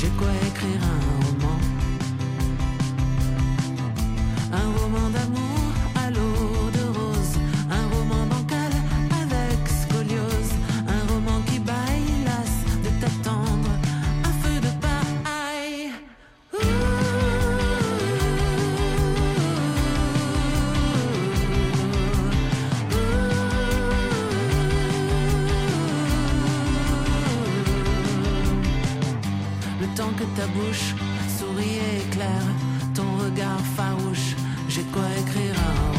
je 0.00 0.06
crois 0.16 0.30
écrire 0.46 0.80
un 0.84 1.17
écrire 35.18 35.54
un 35.58 35.98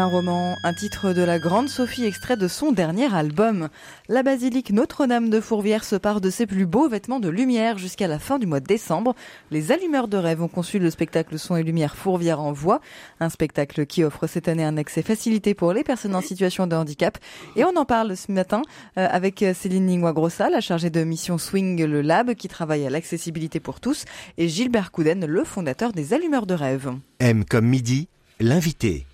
Un 0.00 0.06
roman, 0.06 0.56
un 0.64 0.72
titre 0.72 1.12
de 1.12 1.20
la 1.20 1.38
Grande 1.38 1.68
Sophie 1.68 2.06
extrait 2.06 2.38
de 2.38 2.48
son 2.48 2.72
dernier 2.72 3.14
album. 3.14 3.68
La 4.08 4.22
basilique 4.22 4.72
Notre-Dame 4.72 5.28
de 5.28 5.42
Fourvière 5.42 5.84
se 5.84 5.94
part 5.94 6.22
de 6.22 6.30
ses 6.30 6.46
plus 6.46 6.64
beaux 6.64 6.88
vêtements 6.88 7.20
de 7.20 7.28
lumière 7.28 7.76
jusqu'à 7.76 8.08
la 8.08 8.18
fin 8.18 8.38
du 8.38 8.46
mois 8.46 8.60
de 8.60 8.64
décembre. 8.64 9.14
Les 9.50 9.72
allumeurs 9.72 10.08
de 10.08 10.16
rêve 10.16 10.42
ont 10.42 10.48
conçu 10.48 10.78
le 10.78 10.88
spectacle 10.88 11.38
Son 11.38 11.54
et 11.54 11.62
Lumière 11.62 11.96
Fourvière 11.96 12.40
en 12.40 12.50
voix, 12.50 12.80
un 13.20 13.28
spectacle 13.28 13.84
qui 13.84 14.02
offre 14.02 14.26
cette 14.26 14.48
année 14.48 14.64
un 14.64 14.78
accès 14.78 15.02
facilité 15.02 15.52
pour 15.52 15.74
les 15.74 15.84
personnes 15.84 16.14
en 16.14 16.22
situation 16.22 16.66
de 16.66 16.74
handicap. 16.74 17.18
Et 17.54 17.64
on 17.64 17.76
en 17.76 17.84
parle 17.84 18.16
ce 18.16 18.32
matin 18.32 18.62
euh, 18.96 19.06
avec 19.10 19.44
Céline 19.52 19.84
Ningwa-Grossa, 19.84 20.48
la 20.48 20.62
chargée 20.62 20.88
de 20.88 21.04
mission 21.04 21.36
Swing 21.36 21.84
le 21.84 22.00
Lab, 22.00 22.32
qui 22.32 22.48
travaille 22.48 22.86
à 22.86 22.90
l'accessibilité 22.90 23.60
pour 23.60 23.80
tous, 23.80 24.06
et 24.38 24.48
Gilbert 24.48 24.92
Couden, 24.92 25.26
le 25.26 25.44
fondateur 25.44 25.92
des 25.92 26.14
allumeurs 26.14 26.46
de 26.46 26.54
rêve. 26.54 26.90
M 27.18 27.44
comme 27.44 27.66
midi, 27.66 28.08
l'invité. 28.40 29.04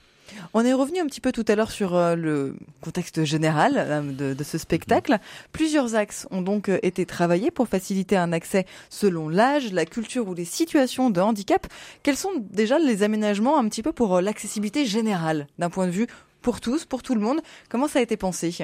On 0.58 0.64
est 0.64 0.72
revenu 0.72 1.00
un 1.00 1.04
petit 1.04 1.20
peu 1.20 1.32
tout 1.32 1.44
à 1.48 1.54
l'heure 1.54 1.70
sur 1.70 1.94
euh, 1.94 2.16
le 2.16 2.56
contexte 2.80 3.24
général 3.24 3.74
euh, 3.76 4.34
de, 4.34 4.42
ce 4.42 4.56
spectacle. 4.56 5.18
Plusieurs 5.52 5.96
axes 5.96 6.26
ont 6.30 6.40
donc 6.40 6.70
euh, 6.70 6.78
été 6.82 7.04
travaillés 7.04 7.50
pour 7.50 7.68
faciliter 7.68 8.16
un 8.16 8.32
accès 8.32 8.64
selon 8.88 9.28
l'âge, 9.28 9.70
la 9.74 9.84
culture 9.84 10.26
ou 10.26 10.32
les 10.32 10.46
situations 10.46 11.10
de 11.10 11.20
handicap. 11.20 11.66
Quels 12.02 12.16
sont 12.16 12.30
déjà 12.38 12.78
les 12.78 13.02
aménagements 13.02 13.58
un 13.58 13.68
petit 13.68 13.82
peu 13.82 13.92
pour 13.92 14.22
l'accessibilité 14.22 14.86
générale 14.86 15.46
d'un 15.58 15.68
point 15.68 15.84
de 15.84 15.92
vue 15.92 16.06
pour 16.40 16.62
tous, 16.62 16.86
pour 16.86 17.02
tout 17.02 17.14
le 17.14 17.20
monde? 17.20 17.42
Comment 17.68 17.86
ça 17.86 17.98
a 17.98 18.02
été 18.02 18.16
pensé? 18.16 18.56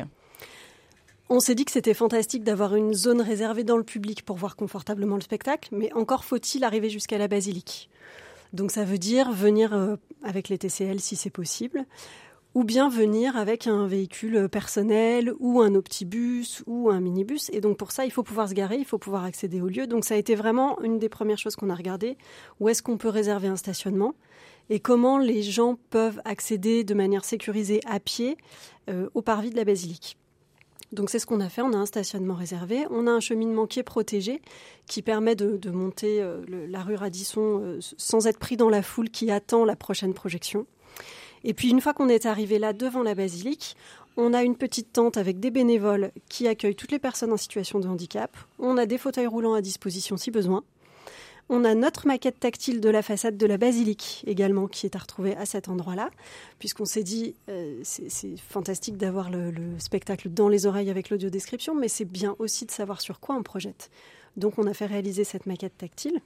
On 1.29 1.41
s'est 1.41 1.55
dit 1.55 1.67
que 1.67 1.73
c'était 1.73 1.93
fantastique 1.93 2.43
d'avoir 2.43 2.75
une 2.75 2.95
zone 2.95 3.21
réservée 3.21 3.65
dans 3.65 3.77
le 3.77 3.85
public 3.85 4.25
pour 4.25 4.39
voir 4.39 4.57
confortablement 4.57 5.17
le 5.17 5.21
spectacle, 5.21 5.69
mais 5.73 5.93
encore 5.93 6.25
faut-il 6.25 6.65
arriver 6.65 6.89
jusqu'à 6.89 7.19
la 7.19 7.29
basilique. 7.29 7.91
Donc 8.53 8.71
ça 8.71 8.85
veut 8.85 8.99
dire 8.99 9.33
venir 9.33 9.73
euh, 9.75 9.97
avec 10.23 10.49
les 10.49 10.59
TCL 10.59 11.01
si 11.01 11.17
c'est 11.17 11.31
possible, 11.31 11.85
ou 12.55 12.65
bien 12.65 12.89
venir 12.89 13.37
avec 13.37 13.67
un 13.67 13.87
véhicule 13.87 14.49
personnel 14.49 15.33
ou 15.41 15.63
un 15.63 15.75
optibus 15.75 16.63
ou 16.67 16.91
un 16.91 17.01
minibus. 17.01 17.49
Et 17.53 17.61
donc 17.61 17.79
pour 17.79 17.93
ça, 17.93 18.05
il 18.05 18.11
faut 18.11 18.23
pouvoir 18.23 18.49
se 18.49 18.55
garer, 18.55 18.77
il 18.77 18.85
faut 18.85 18.99
pouvoir 18.99 19.25
accéder 19.25 19.61
au 19.63 19.69
lieu. 19.69 19.87
Donc 19.87 20.05
ça 20.05 20.15
a 20.15 20.19
été 20.19 20.35
vraiment 20.35 20.81
une 20.83 20.99
des 20.99 21.09
premières 21.09 21.39
choses 21.39 21.57
qu'on 21.57 21.71
a 21.71 21.75
regardé. 21.75 22.19
Où 22.61 22.69
est-ce 22.69 22.83
qu'on 22.83 22.99
peut 22.99 23.09
réserver 23.09 23.49
un 23.49 23.57
stationnement 23.57 24.15
et 24.71 24.81
comment 24.81 25.19
les 25.19 25.43
gens 25.43 25.77
peuvent 25.91 26.21
accéder 26.25 26.85
de 26.85 26.95
manière 26.95 27.25
sécurisée 27.25 27.81
à 27.87 28.01
pied 28.01 28.37
euh, 28.89 29.09
au 29.15 29.23
parvis 29.23 29.51
de 29.51 29.57
la 29.57 29.65
basilique. 29.65 30.17
Donc 30.93 31.09
c'est 31.09 31.19
ce 31.19 31.27
qu'on 31.27 31.41
a 31.41 31.49
fait, 31.49 31.63
on 31.63 31.73
a 31.73 31.77
un 31.77 31.87
stationnement 31.87 32.35
réservé, 32.35 32.85
on 32.91 33.07
a 33.07 33.11
un 33.11 33.21
cheminement 33.21 33.67
qui 33.67 33.79
est 33.79 33.85
protégé, 33.85 34.43
qui 34.87 35.01
permet 35.01 35.35
de, 35.35 35.71
monter 35.71 36.21
euh, 36.21 36.43
la 36.69 36.83
rue 36.83 36.97
Radisson 36.97 37.61
euh, 37.63 37.79
sans 37.97 38.27
être 38.27 38.39
pris 38.39 38.59
dans 38.59 38.69
la 38.69 38.83
foule 38.83 39.09
qui 39.09 39.31
attend 39.31 39.65
la 39.65 39.75
prochaine 39.75 40.13
projection. 40.13 40.67
Et 41.45 41.55
puis 41.55 41.71
une 41.71 41.81
fois 41.81 41.95
qu'on 41.95 42.11
est 42.11 42.27
arrivé 42.27 42.59
là 42.59 42.75
devant 42.75 43.03
la 43.03 43.15
basilique, 43.15 43.77
on 44.19 44.35
a 44.35 44.43
une 44.43 44.57
petite 44.57 44.93
tente 44.93 45.17
avec 45.17 45.41
des 45.41 45.51
bénévoles 45.51 46.13
qui 46.29 46.47
accueillent 46.47 46.77
toutes 46.77 46.93
les 46.93 46.99
personnes 46.99 47.33
en 47.33 47.39
situation 47.39 47.81
de 47.81 47.89
handicap. 47.89 48.37
On 48.59 48.77
a 48.77 48.85
des 48.85 48.99
fauteuils 48.99 49.27
roulants 49.27 49.55
à 49.55 49.63
disposition 49.63 50.19
si 50.19 50.31
besoin. 50.31 50.63
On 51.55 51.65
a 51.67 51.75
notre 51.75 52.07
maquette 52.07 52.41
tactile 52.41 52.81
de 52.81 52.89
la 52.89 53.03
façade 53.03 53.37
de 53.37 53.45
la 53.45 53.59
basilique 53.59 54.25
également 54.27 54.69
qui 54.69 54.87
est 54.87 54.97
à 54.97 54.99
retrouver 54.99 55.37
à 55.37 55.45
cet 55.45 55.69
endroit-là, 55.69 56.09
puisqu'on 56.59 56.87
s'est 56.87 57.03
dit 57.03 57.35
euh, 57.51 57.79
c'est 57.83 58.39
fantastique 58.39 58.97
d'avoir 58.97 59.29
le, 59.29 59.53
spectacle 59.77 60.31
dans 60.31 60.49
les 60.49 60.65
oreilles 60.65 60.89
avec 60.89 61.11
l'audio 61.11 61.29
description, 61.29 61.75
mais 61.75 61.89
c'est 61.89 62.07
bien 62.07 62.37
aussi 62.39 62.65
de 62.65 62.71
savoir 62.71 63.03
sur 63.03 63.21
quoi 63.21 63.35
on 63.35 63.43
projette. 63.43 63.91
Donc 64.39 64.55
on 64.59 64.67
a 64.67 64.73
fait 64.73 64.87
réaliser 64.87 65.25
cette 65.25 65.45
maquette 65.45 65.77
tactile. 65.77 66.23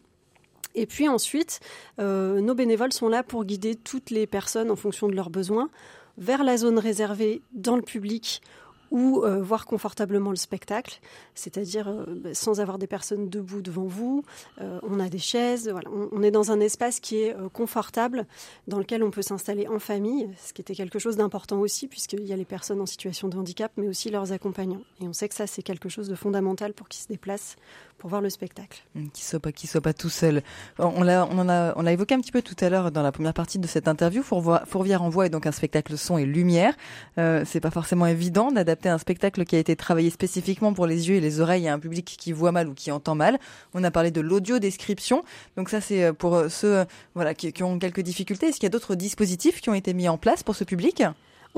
Et 0.77 0.87
puis 0.87 1.09
ensuite, 1.09 1.59
euh, 1.99 2.41
nos 2.41 2.55
bénévoles 2.55 2.93
sont 2.93 3.09
là 3.09 3.25
pour 3.25 3.45
guider 3.45 3.75
toutes 3.75 4.11
les 4.11 4.29
personnes 4.29 4.71
en 4.71 4.77
fonction 4.77 5.09
de 5.09 5.17
leurs 5.17 5.31
besoins 5.31 5.71
vers 6.19 6.45
la 6.45 6.57
zone 6.57 6.79
réservée 6.79 7.43
dans 7.53 7.75
le 7.75 7.83
public 7.83 8.43
ou 8.91 9.25
euh, 9.25 9.43
voir 9.43 9.67
confortablement 9.67 10.31
le 10.31 10.37
spectacle, 10.37 11.01
c'est-à-dire 11.35 11.89
euh, 11.89 12.05
bah, 12.09 12.35
sans 12.35 12.61
avoir 12.61 12.79
des 12.79 12.87
personnes 12.87 13.29
debout 13.29 13.63
devant 13.63 13.87
vous. 13.87 14.25
Euh, 14.61 14.79
on 14.83 15.01
a 15.01 15.09
des 15.09 15.19
chaises, 15.19 15.69
voilà. 15.69 15.89
on, 15.91 16.23
est 16.23 16.31
dans 16.31 16.51
un 16.51 16.61
espace 16.61 17.01
qui 17.01 17.19
est 17.19 17.37
confortable, 17.53 18.27
dans 18.67 18.79
lequel 18.79 19.03
on 19.03 19.11
peut 19.11 19.23
s'installer 19.23 19.69
en 19.69 19.79
famille, 19.79 20.31
ce 20.39 20.53
qui 20.53 20.61
était 20.61 20.75
quelque 20.75 20.99
chose 20.99 21.17
d'important 21.17 21.59
aussi, 21.59 21.89
puisqu'il 21.89 22.25
y 22.25 22.33
a 22.33 22.37
les 22.37 22.45
personnes 22.45 22.81
en 22.81 22.87
situation 22.87 23.29
de 23.29 23.37
handicap, 23.37 23.73
mais 23.77 23.89
aussi 23.89 24.11
leurs 24.11 24.33
accompagnants. 24.33 24.83
Et 25.01 25.09
on 25.09 25.13
sait 25.13 25.29
que 25.29 25.35
ça, 25.35 25.47
c'est 25.47 25.63
quelque 25.63 25.89
chose 25.89 26.09
de 26.09 26.15
fondamental 26.15 26.73
pour 26.73 26.89
qu'ils 26.89 27.03
se 27.03 27.09
déplacent 27.09 27.57
pour 27.99 28.11
voir 28.11 28.23
le 28.23 28.31
spectacle. 28.31 28.85
Mmh, 28.95 29.09
qu'il 29.09 29.25
soit 29.25 29.41
pas, 29.41 29.53
qu'il 29.53 29.69
soit 29.69 29.81
pas 29.81 29.93
tout 29.93 30.09
seul. 30.09 30.43
On 30.79 31.03
l'a, 31.03 31.27
on 31.31 31.39
en 31.39 31.49
a, 31.49 31.73
on 31.77 31.83
l'a 31.83 31.93
évoqué 31.93 32.15
un 32.15 32.21
petit 32.21 32.33
peu 32.33 32.43
tout 32.43 32.57
à 32.61 32.69
l'heure 32.69 32.91
dans 32.91 33.03
la 33.03 33.13
première 33.13 33.35
partie 33.35 33.59
de 33.59 33.67
cette 33.67 33.89
interview. 33.89 34.23
Fourvière 34.23 35.03
en 35.03 35.09
voix 35.09 35.27
est 35.27 35.31
donc 35.31 35.47
un 35.47 35.53
spectacle 35.53 35.97
son 35.97 36.19
et 36.19 36.27
lumière. 36.27 36.75
Euh, 37.19 37.43
c'est 37.47 37.61
pas 37.61 37.71
forcément 37.71 38.07
évident 38.07 38.53
d'adapter 38.53 38.89
un 38.89 38.99
spectacle 38.99 39.45
qui 39.45 39.57
a 39.57 39.59
été 39.59 39.77
travaillé 39.77 40.11
spécifiquement 40.11 40.73
pour 40.75 40.87
les 40.87 41.09
yeux 41.09 41.17
et 41.17 41.21
les 41.21 41.41
oreilles 41.41 41.69
à 41.69 41.75
un 41.75 41.79
public 41.79 42.05
qui 42.19 42.33
voit 42.33 42.53
mal 42.53 42.69
ou 42.69 42.75
qui 42.75 42.91
entend 42.91 43.15
mal. 43.15 43.39
On 43.75 43.83
a 43.85 43.91
parlé 43.91 44.11
de 44.11 44.21
l'audio 44.21 44.59
description. 44.59 45.23
Donc 45.57 45.69
ça, 45.69 45.81
c'est 45.81 46.05
euh, 46.05 46.13
pour 46.13 46.35
euh, 46.35 46.49
ceux, 46.49 46.85
voilà, 47.15 47.35
qui, 47.35 47.53
qui 47.53 47.63
ont 47.63 47.79
quelques 47.79 48.01
difficultés. 48.01 48.47
Est-ce 48.47 48.57
qu'il 48.57 48.65
y 48.65 48.67
a 48.67 48.71
d'autres 48.71 48.95
dispositifs 48.95 49.61
qui 49.61 49.71
ont 49.71 49.75
été 49.75 49.95
mis 49.95 50.09
en 50.09 50.19
place 50.19 50.43
pour 50.43 50.55
ce 50.55 50.65
public? 50.65 51.03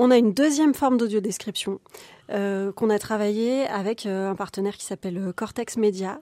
On 0.01 0.11
a 0.11 0.17
une 0.17 0.33
deuxième 0.33 0.73
forme 0.73 0.97
d'audio-description 0.97 1.81
euh, 2.31 2.71
qu'on 2.71 2.89
a 2.89 2.99
travaillé 2.99 3.65
avec 3.67 4.05
euh, 4.05 4.29
un 4.29 4.35
partenaire 4.35 4.77
qui 4.77 4.85
s'appelle 4.85 5.17
euh, 5.17 5.33
Cortex 5.33 5.77
Media 5.77 6.21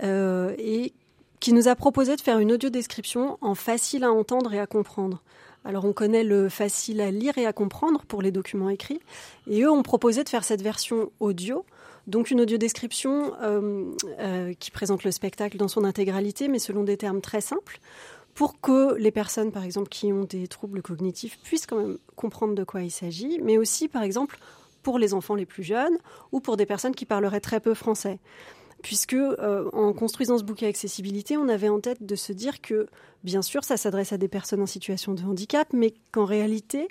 et 0.00 0.92
qui 1.38 1.52
nous 1.52 1.68
a 1.68 1.76
proposé 1.76 2.16
de 2.16 2.20
faire 2.20 2.40
une 2.40 2.50
audio-description 2.50 3.38
en 3.40 3.54
facile 3.54 4.02
à 4.02 4.10
entendre 4.10 4.52
et 4.52 4.58
à 4.58 4.66
comprendre. 4.66 5.22
Alors 5.64 5.84
on 5.84 5.92
connaît 5.92 6.24
le 6.24 6.48
facile 6.48 7.00
à 7.00 7.12
lire 7.12 7.38
et 7.38 7.46
à 7.46 7.52
comprendre 7.52 8.02
pour 8.08 8.20
les 8.20 8.32
documents 8.32 8.68
écrits, 8.68 9.00
et 9.46 9.62
eux 9.62 9.70
ont 9.70 9.84
proposé 9.84 10.24
de 10.24 10.28
faire 10.28 10.42
cette 10.42 10.60
version 10.60 11.12
audio, 11.20 11.64
donc 12.08 12.32
une 12.32 12.40
audio-description 12.40 13.32
qui 14.58 14.72
présente 14.72 15.04
le 15.04 15.12
spectacle 15.12 15.56
dans 15.56 15.68
son 15.68 15.84
intégralité, 15.84 16.48
mais 16.48 16.58
selon 16.58 16.82
des 16.82 16.96
termes 16.96 17.20
très 17.20 17.40
simples, 17.40 17.78
pour 18.34 18.60
que 18.60 18.96
les 18.96 19.12
personnes, 19.12 19.52
par 19.52 19.62
exemple, 19.62 19.88
qui 19.88 20.12
ont 20.12 20.24
des 20.24 20.48
troubles 20.48 20.82
cognitifs 20.82 21.38
puissent 21.44 21.66
quand 21.66 21.76
même 21.76 21.98
comprendre 22.16 22.56
de 22.56 22.64
quoi 22.64 22.82
il 22.82 22.90
s'agit, 22.90 23.38
mais 23.40 23.56
aussi, 23.56 23.86
par 23.86 24.02
exemple, 24.02 24.40
pour 24.82 24.98
les 24.98 25.14
enfants 25.14 25.34
les 25.34 25.46
plus 25.46 25.62
jeunes 25.62 25.96
ou 26.32 26.40
pour 26.40 26.56
des 26.56 26.66
personnes 26.66 26.94
qui 26.94 27.06
parleraient 27.06 27.40
très 27.40 27.60
peu 27.60 27.74
français. 27.74 28.18
Puisque 28.82 29.14
euh, 29.14 29.70
en 29.72 29.92
construisant 29.92 30.38
ce 30.38 30.42
bouquet 30.42 30.66
accessibilité, 30.66 31.36
on 31.36 31.48
avait 31.48 31.68
en 31.68 31.80
tête 31.80 32.04
de 32.04 32.16
se 32.16 32.32
dire 32.32 32.60
que, 32.60 32.88
bien 33.22 33.42
sûr, 33.42 33.62
ça 33.62 33.76
s'adresse 33.76 34.12
à 34.12 34.18
des 34.18 34.28
personnes 34.28 34.60
en 34.60 34.66
situation 34.66 35.14
de 35.14 35.22
handicap, 35.22 35.68
mais 35.72 35.94
qu'en 36.10 36.24
réalité, 36.24 36.88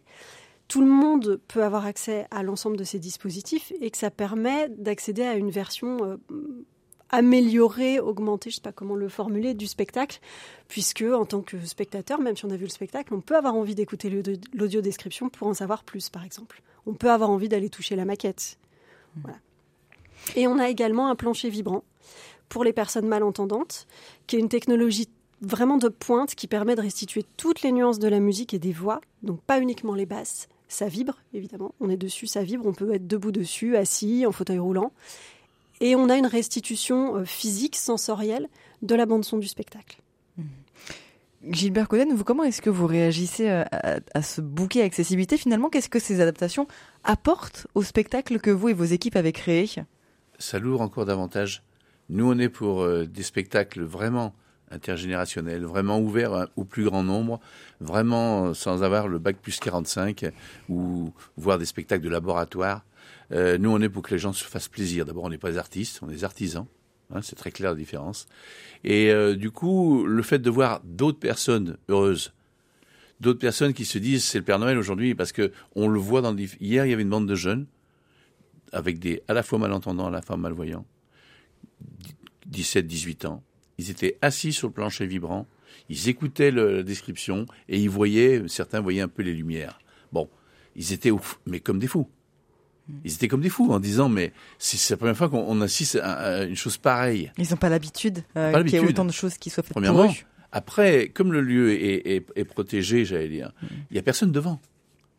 tout 0.69 0.79
le 0.79 0.87
monde 0.87 1.41
peut 1.49 1.63
avoir 1.63 1.85
accès 1.85 2.27
à 2.31 2.43
l'ensemble 2.43 2.77
de 2.77 2.85
ces 2.85 2.97
dispositifs 2.97 3.73
et 3.81 3.91
que 3.91 3.97
ça 3.97 4.09
permet 4.09 4.69
d'accéder 4.69 5.23
à 5.23 5.35
une 5.35 5.49
version 5.49 5.97
euh, 6.01 6.17
améliorer, 7.09 7.99
augmenter, 7.99 8.49
je 8.49 8.55
ne 8.55 8.57
sais 8.59 8.61
pas 8.61 8.71
comment 8.71 8.95
le 8.95 9.09
formuler, 9.09 9.53
du 9.53 9.67
spectacle, 9.67 10.19
puisque 10.69 11.03
en 11.03 11.25
tant 11.25 11.41
que 11.41 11.59
spectateur, 11.65 12.19
même 12.19 12.37
si 12.37 12.45
on 12.45 12.49
a 12.51 12.55
vu 12.55 12.63
le 12.63 12.69
spectacle, 12.69 13.13
on 13.13 13.19
peut 13.19 13.35
avoir 13.35 13.55
envie 13.55 13.75
d'écouter 13.75 14.09
l'audio 14.53 14.79
description 14.79 15.29
pour 15.29 15.47
en 15.47 15.53
savoir 15.53 15.83
plus, 15.83 16.09
par 16.09 16.23
exemple. 16.23 16.61
On 16.85 16.93
peut 16.93 17.11
avoir 17.11 17.29
envie 17.29 17.49
d'aller 17.49 17.69
toucher 17.69 17.95
la 17.95 18.05
maquette. 18.05 18.57
Mmh. 19.15 19.29
Et 20.35 20.47
on 20.47 20.59
a 20.59 20.69
également 20.69 21.09
un 21.09 21.15
plancher 21.15 21.49
vibrant 21.49 21.83
pour 22.49 22.63
les 22.63 22.73
personnes 22.73 23.07
malentendantes, 23.07 23.87
qui 24.27 24.35
est 24.35 24.39
une 24.39 24.49
technologie 24.49 25.09
vraiment 25.41 25.77
de 25.77 25.87
pointe 25.87 26.35
qui 26.35 26.47
permet 26.47 26.75
de 26.75 26.81
restituer 26.81 27.25
toutes 27.37 27.63
les 27.63 27.71
nuances 27.71 27.97
de 27.97 28.07
la 28.07 28.19
musique 28.19 28.53
et 28.53 28.59
des 28.59 28.73
voix, 28.73 29.01
donc 29.23 29.41
pas 29.41 29.59
uniquement 29.59 29.95
les 29.95 30.05
basses. 30.05 30.47
Ça 30.67 30.87
vibre, 30.87 31.17
évidemment. 31.33 31.73
On 31.79 31.89
est 31.89 31.97
dessus, 31.97 32.27
ça 32.27 32.43
vibre. 32.43 32.65
On 32.65 32.73
peut 32.73 32.93
être 32.93 33.07
debout 33.07 33.31
dessus, 33.31 33.75
assis, 33.75 34.25
en 34.25 34.31
fauteuil 34.31 34.59
roulant 34.59 34.93
et 35.81 35.95
on 35.95 36.09
a 36.09 36.15
une 36.15 36.27
restitution 36.27 37.17
euh, 37.17 37.25
physique, 37.25 37.75
sensorielle 37.75 38.47
de 38.81 38.95
la 38.95 39.05
bande 39.05 39.25
son 39.25 39.37
du 39.37 39.47
spectacle. 39.47 39.97
Gilbert 41.49 41.87
Coden, 41.87 42.13
vous 42.13 42.23
comment 42.23 42.43
est-ce 42.43 42.61
que 42.61 42.69
vous 42.69 42.85
réagissez 42.85 43.49
euh, 43.49 43.63
à, 44.13 44.21
ce 44.21 44.41
bouquet 44.41 44.83
accessibilité 44.83 45.37
Finalement, 45.37 45.69
qu'est-ce 45.69 45.89
que 45.89 45.99
ces 45.99 46.21
adaptations 46.21 46.67
apportent 47.03 47.67
au 47.73 47.83
spectacle 47.83 48.39
que 48.39 48.51
vous 48.51 48.69
et 48.69 48.73
vos 48.73 48.83
équipes 48.83 49.15
avez 49.15 49.31
créé? 49.31 49.69
Ça 50.37 50.59
lourd 50.59 50.81
encore 50.81 51.05
davantage. 51.05 51.63
Nous, 52.09 52.29
on 52.29 52.37
est 52.37 52.49
pour 52.49 52.83
euh, 52.83 53.05
des 53.05 53.23
spectacles 53.23 53.81
vraiment 53.81 54.35
intergénérationnels, 54.69 55.65
vraiment 55.65 55.99
ouverts 55.99 56.47
au 56.55 56.63
plus 56.63 56.85
grand 56.85 57.03
nombre, 57.03 57.39
vraiment 57.79 58.53
sans 58.53 58.83
avoir 58.83 59.07
le 59.07 59.19
bac 59.19 59.37
plus 59.41 59.59
45 59.59 60.27
ou 60.69 61.11
voir 61.35 61.57
des 61.57 61.65
spectacles 61.65 62.03
de 62.03 62.09
laboratoire. 62.09 62.85
Euh, 63.31 63.57
nous, 63.57 63.71
on 63.71 63.81
est 63.81 63.89
pour 63.89 64.03
que 64.03 64.11
les 64.11 64.19
gens 64.19 64.33
se 64.33 64.43
fassent 64.43 64.67
plaisir. 64.67 65.05
D'abord, 65.05 65.25
on 65.25 65.29
n'est 65.29 65.37
pas 65.37 65.51
des 65.51 65.57
artistes, 65.57 65.99
on 66.01 66.09
est 66.09 66.13
des 66.13 66.23
artisans. 66.23 66.65
Hein, 67.13 67.21
c'est 67.21 67.35
très 67.35 67.51
clair 67.51 67.71
la 67.71 67.77
différence. 67.77 68.27
Et 68.83 69.11
euh, 69.11 69.35
du 69.35 69.51
coup, 69.51 70.05
le 70.05 70.23
fait 70.23 70.39
de 70.39 70.49
voir 70.49 70.81
d'autres 70.83 71.19
personnes 71.19 71.77
heureuses, 71.89 72.33
d'autres 73.19 73.39
personnes 73.39 73.73
qui 73.73 73.85
se 73.85 73.97
disent 73.97 74.23
c'est 74.23 74.39
le 74.39 74.43
Père 74.45 74.59
Noël 74.59 74.77
aujourd'hui, 74.77 75.15
parce 75.15 75.31
que 75.31 75.51
on 75.75 75.87
le 75.87 75.99
voit 75.99 76.21
dans 76.21 76.31
le... 76.31 76.39
hier, 76.61 76.85
il 76.85 76.89
y 76.89 76.93
avait 76.93 77.03
une 77.03 77.09
bande 77.09 77.27
de 77.27 77.35
jeunes 77.35 77.65
avec 78.71 78.99
des 78.99 79.21
à 79.27 79.33
la 79.33 79.43
fois 79.43 79.59
malentendants, 79.59 80.07
à 80.07 80.11
la 80.11 80.21
fois 80.21 80.37
malvoyants, 80.37 80.85
17, 82.47 82.87
18 82.87 83.25
ans. 83.25 83.43
Ils 83.77 83.89
étaient 83.89 84.17
assis 84.21 84.53
sur 84.53 84.67
le 84.67 84.73
plancher 84.73 85.05
vibrant, 85.05 85.47
ils 85.89 86.09
écoutaient 86.09 86.51
la 86.51 86.83
description 86.83 87.45
et 87.67 87.79
ils 87.79 87.89
voyaient, 87.89 88.43
certains 88.47 88.79
voyaient 88.79 89.01
un 89.01 89.07
peu 89.07 89.23
les 89.23 89.33
lumières. 89.33 89.79
Bon, 90.11 90.29
ils 90.75 90.93
étaient 90.93 91.11
ouf, 91.11 91.39
mais 91.45 91.59
comme 91.59 91.79
des 91.79 91.87
fous. 91.87 92.07
Ils 93.03 93.13
étaient 93.13 93.27
comme 93.27 93.41
des 93.41 93.49
fous 93.49 93.71
en 93.71 93.79
disant 93.79 94.09
mais 94.09 94.33
c'est 94.57 94.93
la 94.93 94.97
première 94.97 95.17
fois 95.17 95.29
qu'on 95.29 95.61
assiste 95.61 95.97
à, 95.97 96.43
une 96.43 96.55
chose 96.55 96.77
pareille. 96.77 97.31
Ils 97.37 97.49
n'ont 97.49 97.57
pas 97.57 97.69
l'habitude 97.69 98.23
euh, 98.37 98.63
qu'il 98.63 98.73
y 98.73 98.75
ait 98.75 98.79
autant 98.87 99.05
de 99.05 99.11
choses 99.11 99.37
qui 99.37 99.49
soient 99.49 99.63
faites 99.63 99.73
Premièrement, 99.73 100.03
pour 100.03 100.11
eux. 100.11 100.15
Après, 100.51 101.09
comme 101.09 101.31
le 101.31 101.41
lieu 101.41 101.71
est, 101.71 102.25
est, 102.35 102.43
protégé, 102.43 103.05
j'allais 103.05 103.29
dire, 103.29 103.53
mm. 103.61 103.67
il 103.91 103.95
y 103.95 103.99
a 103.99 104.03
personne 104.03 104.31
devant 104.31 104.59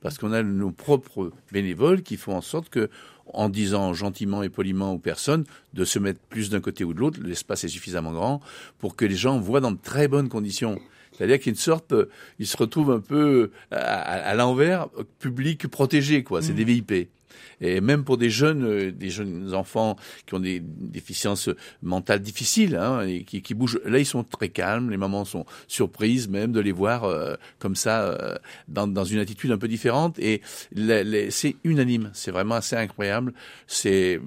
parce 0.03 0.19
qu'on 0.19 0.33
a 0.33 0.43
nos 0.43 0.73
propres 0.73 1.33
bénévoles 1.53 2.03
qui 2.03 2.17
font 2.17 2.37
en 2.37 2.41
sorte 2.41 2.69
que, 2.69 2.91
en 3.33 3.49
disant 3.49 3.95
gentiment 3.95 4.43
et 4.43 4.49
poliment 4.49 4.93
aux 4.93 4.99
personnes 4.99 5.45
de 5.75 5.85
se 5.85 5.99
mettre 5.99 6.19
plus 6.29 6.51
d'un 6.51 6.61
côté 6.61 6.85
ou 6.85 6.93
de 6.93 6.99
l'autre, 6.99 7.21
l'espace 7.23 7.65
est 7.65 7.69
suffisamment 7.69 8.13
grand 8.13 8.41
pour 8.79 8.97
que 8.97 9.05
les 9.05 9.15
gens 9.15 9.39
voient 9.39 9.61
dans 9.61 9.71
de 9.71 9.79
très 9.81 10.09
bonnes 10.09 10.29
conditions. 10.29 10.79
C'est-à-dire 11.13 11.39
qu'il 11.39 11.47
y 11.47 11.51
a 11.51 11.53
une 11.53 11.57
sorte, 11.57 11.93
euh, 11.93 12.11
ils 12.39 12.47
se 12.47 12.57
retrouvent 12.57 12.91
un 12.91 13.01
peu 13.01 13.53
à, 13.71 13.77
à 13.77 14.35
l'envers, 14.35 14.89
public 15.19 15.69
protégé, 15.69 16.25
quoi. 16.25 16.43
C'est 16.43 16.53
mm. 16.53 16.57
des 16.57 16.65
VIP. 16.65 16.93
Et 17.61 17.81
même 17.81 18.05
pour 18.05 18.19
des 18.19 18.31
jeunes, 18.31 18.65
euh, 18.65 18.93
des 18.93 19.11
jeunes 19.11 19.55
enfants 19.55 19.97
qui 20.27 20.35
ont 20.35 20.41
des 20.41 20.61
déficiences 20.61 21.49
mentales 21.83 22.21
difficiles, 22.21 22.77
hein, 22.77 23.07
et 23.07 23.25
qui, 23.25 23.55
bougent, 23.55 23.81
là 23.85 23.99
ils 23.99 24.07
sont 24.07 24.25
très 24.25 24.49
calmes. 24.49 24.91
Les 24.91 24.97
mamans 24.97 25.25
sont 25.25 25.47
surprises 25.69 26.29
même 26.29 26.53
de 26.53 26.61
les 26.61 26.73
voir 26.73 27.05
euh, 27.05 27.35
comme 27.59 27.77
ça 27.77 28.03
euh, 28.03 28.35
dans, 28.69 29.05
une 29.05 29.19
attitude 29.19 29.53
un 29.53 29.59
peu 29.59 29.69
différente. 29.69 30.19
Et 30.19 30.43
c'est 31.31 31.57
unanime. 31.65 32.11
C'est 32.15 32.31
vraiment 32.31 32.57
assez 32.57 32.77
incroyable. 32.77 33.33
C'est 33.67 34.21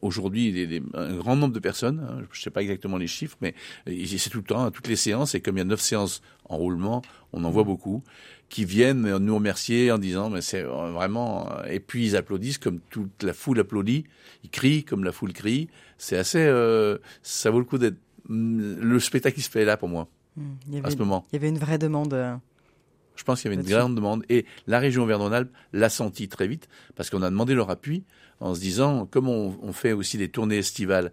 aujourd'hui 0.00 0.82
un 0.94 1.16
grand 1.16 1.36
nombre 1.36 1.54
de 1.54 1.60
personnes. 1.60 2.06
Hein, 2.08 2.22
je 2.32 2.38
ne 2.38 2.42
sais 2.42 2.50
pas 2.50 2.62
exactement 2.62 2.96
les 2.96 3.06
chiffres, 3.06 3.36
mais 3.40 3.54
c'est 3.86 4.30
tout 4.30 4.38
le 4.38 4.44
temps, 4.44 4.64
à 4.64 4.70
toutes 4.70 4.88
les 4.88 4.96
séances. 4.96 5.34
Et 5.34 5.40
comme 5.40 5.56
il 5.56 5.60
y 5.60 5.62
a 5.62 5.64
neuf 5.64 5.80
séances 5.80 6.22
en 6.50 6.56
roulement, 6.56 7.00
on 7.32 7.44
en 7.44 7.50
voit 7.50 7.64
beaucoup 7.64 8.02
qui 8.48 8.64
viennent 8.64 9.16
nous 9.18 9.34
remercier 9.36 9.92
en 9.92 9.98
disant 9.98 10.28
mais 10.28 10.42
c'est 10.42 10.62
vraiment 10.62 11.48
et 11.68 11.78
puis 11.80 12.04
ils 12.04 12.16
applaudissent 12.16 12.58
comme 12.58 12.80
toute 12.90 13.22
la 13.22 13.32
foule 13.32 13.60
applaudit, 13.60 14.04
ils 14.42 14.50
crient 14.50 14.84
comme 14.84 15.04
la 15.04 15.12
foule 15.12 15.32
crie. 15.32 15.68
C'est 15.98 16.18
assez, 16.18 16.40
euh, 16.40 16.98
ça 17.22 17.50
vaut 17.50 17.60
le 17.60 17.64
coup 17.64 17.78
d'être 17.78 17.98
le 18.28 18.98
spectacle 19.00 19.36
qui 19.36 19.42
se 19.42 19.50
fait 19.50 19.64
là 19.64 19.76
pour 19.76 19.88
moi 19.88 20.08
mmh, 20.36 20.84
à 20.84 20.90
ce 20.90 20.96
moment. 20.96 21.24
Il 21.32 21.36
y 21.36 21.38
avait 21.38 21.48
une 21.48 21.58
vraie 21.58 21.78
demande. 21.78 22.12
Euh, 22.12 22.34
Je 23.16 23.22
pense 23.24 23.40
qu'il 23.40 23.50
y 23.50 23.54
avait 23.54 23.62
une 23.62 23.68
grande 23.68 23.94
demande 23.94 24.24
et 24.28 24.44
la 24.66 24.80
région 24.80 25.04
Auvergne-Rhône-Alpes 25.04 25.52
l'a 25.72 25.88
senti 25.88 26.28
très 26.28 26.48
vite 26.48 26.68
parce 26.96 27.08
qu'on 27.10 27.22
a 27.22 27.30
demandé 27.30 27.54
leur 27.54 27.70
appui 27.70 28.02
en 28.40 28.54
se 28.54 28.60
disant 28.60 29.06
comme 29.06 29.28
on, 29.28 29.56
on 29.62 29.72
fait 29.72 29.92
aussi 29.92 30.18
des 30.18 30.28
tournées 30.28 30.58
estivales 30.58 31.12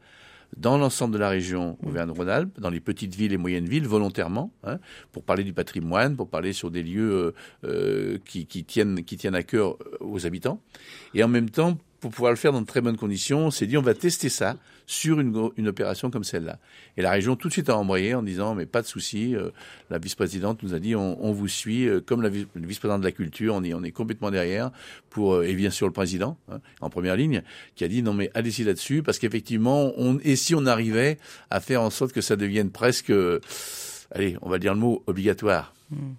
dans 0.55 0.77
l'ensemble 0.77 1.13
de 1.13 1.19
la 1.19 1.29
région 1.29 1.77
Auvergne-Rhône-Alpes, 1.85 2.59
dans 2.59 2.69
les 2.69 2.79
petites 2.79 3.15
villes 3.15 3.33
et 3.33 3.37
moyennes 3.37 3.67
villes, 3.67 3.87
volontairement, 3.87 4.51
hein, 4.63 4.79
pour 5.11 5.23
parler 5.23 5.43
du 5.43 5.53
patrimoine, 5.53 6.15
pour 6.15 6.29
parler 6.29 6.53
sur 6.53 6.71
des 6.71 6.83
lieux 6.83 7.33
euh, 7.65 8.17
euh, 8.23 8.63
tiennent, 8.65 9.03
qui 9.03 9.17
tiennent 9.17 9.35
à 9.35 9.43
cœur 9.43 9.77
aux 9.99 10.25
habitants. 10.25 10.61
Et 11.13 11.23
en 11.23 11.27
même 11.27 11.49
temps, 11.49 11.77
pour 11.99 12.11
pouvoir 12.11 12.31
le 12.31 12.37
faire 12.37 12.51
dans 12.51 12.61
de 12.61 12.67
très 12.67 12.81
bonnes 12.81 12.97
conditions, 12.97 13.47
on 13.47 13.51
s'est 13.51 13.65
dit 13.65 13.77
on 13.77 13.81
va 13.81 13.93
tester 13.93 14.29
ça 14.29 14.57
sur 14.85 15.19
une, 15.19 15.67
opération 15.67 16.09
comme 16.09 16.23
celle-là. 16.23 16.59
Et 16.95 17.01
la 17.01 17.11
région 17.11 17.35
tout 17.35 17.49
de 17.49 17.53
suite 17.53 17.69
a 17.69 17.77
embrayé 17.77 18.15
en 18.15 18.23
disant 18.23 18.55
mais 18.55 18.65
pas 18.65 18.81
de 18.81 18.87
souci, 18.87 19.35
euh, 19.35 19.49
la 19.89 19.97
vice-présidente 19.97 20.63
nous 20.63 20.73
a 20.73 20.79
dit 20.79 20.95
on, 20.95 21.23
on 21.23 21.31
vous 21.33 21.47
suit 21.47 21.87
euh, 21.87 21.99
comme 21.99 22.21
la 22.21 22.29
vice-présidente 22.29 23.01
de 23.01 23.05
la 23.05 23.11
culture, 23.11 23.55
on 23.55 23.63
est, 23.63 23.73
on 23.73 23.83
est 23.83 23.91
complètement 23.91 24.31
derrière 24.31 24.71
pour 25.09 25.35
euh, 25.35 25.43
et 25.43 25.55
bien 25.55 25.71
sûr 25.71 25.87
le 25.87 25.93
président 25.93 26.37
hein, 26.49 26.59
en 26.81 26.89
première 26.89 27.15
ligne 27.15 27.41
qui 27.75 27.83
a 27.83 27.87
dit 27.87 28.01
non 28.01 28.13
mais 28.13 28.31
allez-y 28.33 28.63
là-dessus 28.63 29.03
parce 29.03 29.19
qu'effectivement 29.19 29.91
on 29.97 30.19
et 30.19 30.35
si 30.35 30.55
on 30.55 30.65
arrivait 30.65 31.17
à 31.49 31.59
faire 31.59 31.81
en 31.81 31.89
sorte 31.89 32.13
que 32.13 32.21
ça 32.21 32.35
devienne 32.35 32.71
presque 32.71 33.11
allez 34.11 34.37
on 34.41 34.49
va 34.49 34.59
dire 34.59 34.73
le 34.73 34.79
mot 34.79 35.03
obligatoire. 35.07 35.73
Hmm. 35.91 36.13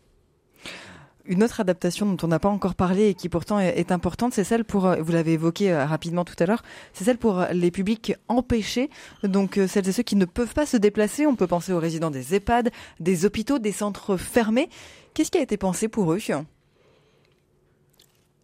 Une 1.28 1.44
autre 1.44 1.60
adaptation 1.60 2.06
dont 2.06 2.16
on 2.22 2.28
n'a 2.28 2.38
pas 2.38 2.48
encore 2.48 2.74
parlé 2.74 3.08
et 3.08 3.14
qui 3.14 3.28
pourtant 3.28 3.60
est, 3.60 3.92
importante, 3.92 4.32
c'est 4.32 4.44
celle 4.44 4.64
pour, 4.64 4.86
euh, 4.86 4.96
vous 5.02 5.12
l'avez 5.12 5.34
évoqué 5.34 5.70
euh, 5.70 5.84
rapidement 5.84 6.24
tout 6.24 6.34
à 6.38 6.46
l'heure, 6.46 6.62
c'est 6.94 7.04
celle 7.04 7.18
pour 7.18 7.44
les 7.52 7.70
publics 7.70 8.14
empêchés, 8.28 8.88
donc 9.22 9.58
euh, 9.58 9.66
celles 9.66 9.86
et 9.86 9.92
ceux 9.92 10.02
qui 10.02 10.16
ne 10.16 10.24
peuvent 10.24 10.54
pas 10.54 10.64
se 10.64 10.78
déplacer. 10.78 11.26
On 11.26 11.36
peut 11.36 11.46
penser 11.46 11.74
aux 11.74 11.78
résidents 11.78 12.10
des 12.10 12.34
EHPAD, 12.34 12.70
des 12.98 13.26
hôpitaux, 13.26 13.58
des 13.58 13.72
centres 13.72 14.16
fermés. 14.16 14.70
Qu'est-ce 15.12 15.30
qui 15.30 15.36
a 15.36 15.42
été 15.42 15.58
pensé 15.58 15.88
pour 15.88 16.10
eux? 16.14 16.18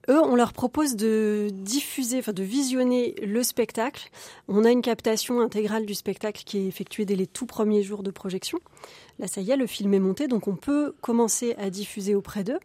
Eux, 0.08 0.20
on 0.20 0.36
leur 0.36 0.52
propose 0.52 0.96
de 0.96 1.48
diffuser, 1.52 2.18
enfin 2.18 2.32
de 2.32 2.42
visionner 2.42 3.14
le 3.22 3.42
spectacle. 3.42 4.10
On 4.48 4.64
a 4.64 4.70
une 4.70 4.82
captation 4.82 5.40
intégrale 5.40 5.86
du 5.86 5.94
spectacle 5.94 6.42
qui 6.44 6.58
est 6.58 6.66
effectuée 6.66 7.04
dès 7.04 7.16
les 7.16 7.26
tout 7.26 7.46
premiers 7.46 7.82
jours 7.82 8.02
de 8.02 8.10
projection. 8.10 8.58
Là, 9.18 9.28
ça 9.28 9.40
y 9.40 9.50
est, 9.50 9.56
le 9.56 9.66
film 9.66 9.94
est 9.94 10.00
monté, 10.00 10.26
donc 10.26 10.48
on 10.48 10.56
peut 10.56 10.94
commencer 11.00 11.54
à 11.56 11.70
diffuser 11.70 12.14
auprès 12.14 12.42
d'eux. 12.42 12.58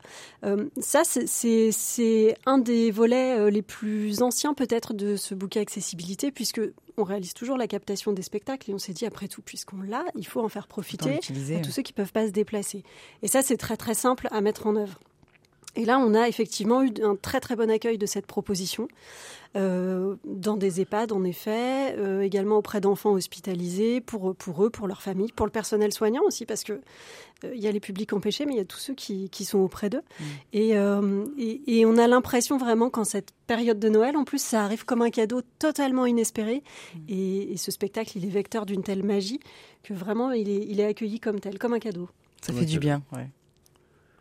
Euh, 0.44 0.66
ça, 0.80 1.04
c'est 1.04 2.36
un 2.46 2.58
des 2.58 2.90
volets 2.90 3.38
euh, 3.38 3.50
les 3.52 3.62
plus 3.62 4.22
anciens 4.24 4.54
peut-être 4.56 4.94
de 4.94 5.16
ce 5.16 5.36
bouquet 5.36 5.60
accessibilité, 5.60 6.32
puisque 6.32 6.62
on 6.98 7.04
réalise 7.04 7.34
toujours 7.34 7.58
la 7.58 7.68
captation 7.68 8.14
des 8.14 8.24
spectacles 8.24 8.72
et 8.72 8.74
on 8.74 8.80
s'est 8.80 8.94
dit 8.94 9.06
après 9.06 9.28
tout, 9.28 9.42
puisqu'on 9.42 9.82
l'a, 9.82 10.04
il 10.16 10.26
faut 10.26 10.42
en 10.42 10.50
faire 10.50 10.68
profiter 10.68 11.20
à 11.20 11.60
tous 11.62 11.72
ceux 11.72 11.82
qui 11.84 11.94
peuvent 11.94 12.12
pas 12.12 12.28
se 12.28 12.32
déplacer. 12.32 12.84
Et 13.22 13.28
ça, 13.28 13.42
c'est 13.42 13.58
très 13.58 13.78
très 13.78 13.94
simple 13.94 14.28
à 14.32 14.42
mettre 14.42 14.66
en 14.66 14.76
œuvre. 14.76 15.00
Et 15.76 15.86
là, 15.86 16.00
on 16.00 16.14
a 16.14 16.28
effectivement 16.28 16.82
eu 16.84 16.92
un 17.04 17.16
très 17.16 17.40
très 17.40 17.56
bon 17.56 17.70
accueil 17.70 17.98
de 17.98 18.06
cette 18.06 18.26
proposition 18.26 18.88
euh, 19.56 20.16
dans 20.26 20.58
des 20.58 20.80
EHPAD, 20.82 21.12
en 21.12 21.24
effet, 21.24 21.96
euh, 21.98 22.22
également 22.22 22.58
auprès 22.58 22.82
d'enfants 22.82 23.14
hospitalisés, 23.14 24.00
pour, 24.00 24.36
pour 24.36 24.64
eux, 24.64 24.70
pour 24.70 24.88
leur 24.88 25.02
famille, 25.02 25.32
pour 25.32 25.46
le 25.46 25.52
personnel 25.52 25.92
soignant 25.92 26.22
aussi, 26.24 26.46
parce 26.46 26.64
que 26.64 26.74
euh, 27.44 27.56
il 27.56 27.60
y 27.60 27.68
a 27.68 27.72
les 27.72 27.80
publics 27.80 28.14
empêchés, 28.14 28.46
mais 28.46 28.54
il 28.54 28.58
y 28.58 28.62
a 28.62 28.66
tous 28.66 28.78
ceux 28.78 28.94
qui, 28.94 29.30
qui 29.30 29.46
sont 29.46 29.60
auprès 29.60 29.90
d'eux. 29.90 30.04
Mmh. 30.20 30.24
Et, 30.54 30.70
et, 31.40 31.80
et, 31.80 31.86
on 31.86 31.98
a 31.98 32.08
l'impression 32.08 32.58
vraiment 32.58 32.92
qu'en 32.92 33.04
cette 33.04 33.34
période 33.48 33.80
de 33.80 33.90
Noël, 33.90 34.18
en 34.18 34.24
plus, 34.24 34.42
ça 34.42 34.64
arrive 34.64 34.86
comme 34.86 35.02
un 35.02 35.10
cadeau 35.10 35.42
totalement 35.58 36.06
inespéré. 36.06 36.62
Mmh. 36.94 37.00
Et, 37.10 37.54
et, 37.54 37.58
ce 37.58 37.72
spectacle, 37.72 38.12
il 38.16 38.26
est 38.26 38.30
vecteur 38.30 38.68
d'une 38.68 38.84
telle 38.84 39.04
magie 39.04 39.40
que 39.84 39.94
vraiment, 39.94 40.32
il 40.32 40.50
est, 40.50 40.66
il 40.68 40.80
est 40.80 40.86
accueilli 40.86 41.20
comme 41.20 41.40
tel, 41.40 41.58
comme 41.58 41.74
un 41.74 41.80
cadeau. 41.80 42.08
Ça 42.42 42.54
fait 42.54 42.66
du 42.66 42.80
bien, 42.80 43.02
ouais. 43.14 43.28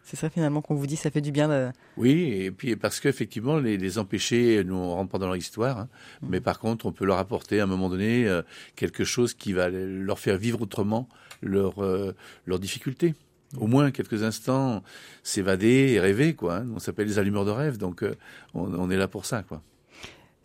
C'est 0.09 0.17
ça 0.17 0.31
finalement 0.31 0.63
qu'on 0.63 0.75
vous 0.75 0.87
dit, 0.87 0.97
ça 0.97 1.11
fait 1.11 1.21
du 1.21 1.33
bien. 1.33 1.49
De... 1.49 1.69
Oui, 1.99 2.33
et 2.33 2.51
puis 2.51 2.77
parce 2.77 2.99
qu'effectivement, 2.99 3.59
les, 3.59 3.77
les 3.77 3.99
empêcher, 3.99 4.65
nous 4.65 4.75
on 4.75 4.95
rentre 4.95 5.11
pas 5.11 5.19
dans 5.19 5.27
leur 5.27 5.37
histoire, 5.37 5.81
hein. 5.81 5.89
mmh. 6.23 6.27
mais 6.31 6.41
par 6.41 6.61
contre, 6.61 6.87
on 6.87 6.93
peut 6.93 7.05
leur 7.05 7.19
apporter 7.19 7.61
à 7.61 7.65
un 7.65 7.67
moment 7.67 7.91
donné 7.91 8.27
euh, 8.27 8.41
quelque 8.75 9.05
chose 9.05 9.35
qui 9.35 9.53
va 9.53 9.69
leur 9.69 10.19
faire 10.19 10.39
vivre 10.39 10.63
autrement 10.63 11.11
leurs 11.43 11.85
euh, 11.85 12.15
leurs 12.47 12.59
difficultés. 12.59 13.15
Au 13.59 13.67
moins 13.67 13.91
quelques 13.91 14.23
instants, 14.23 14.83
s'évader 15.23 15.93
et 15.93 16.01
rêver, 16.01 16.35
quoi. 16.35 16.57
Hein. 16.57 16.69
On 16.75 16.79
s'appelle 16.79 17.07
les 17.07 17.19
allumeurs 17.19 17.45
de 17.45 17.51
rêve, 17.51 17.77
donc 17.77 18.03
euh, 18.03 18.15
on, 18.55 18.73
on 18.75 18.91
est 18.91 18.97
là 18.97 19.09
pour 19.09 19.27
ça, 19.27 19.43
quoi. 19.43 19.61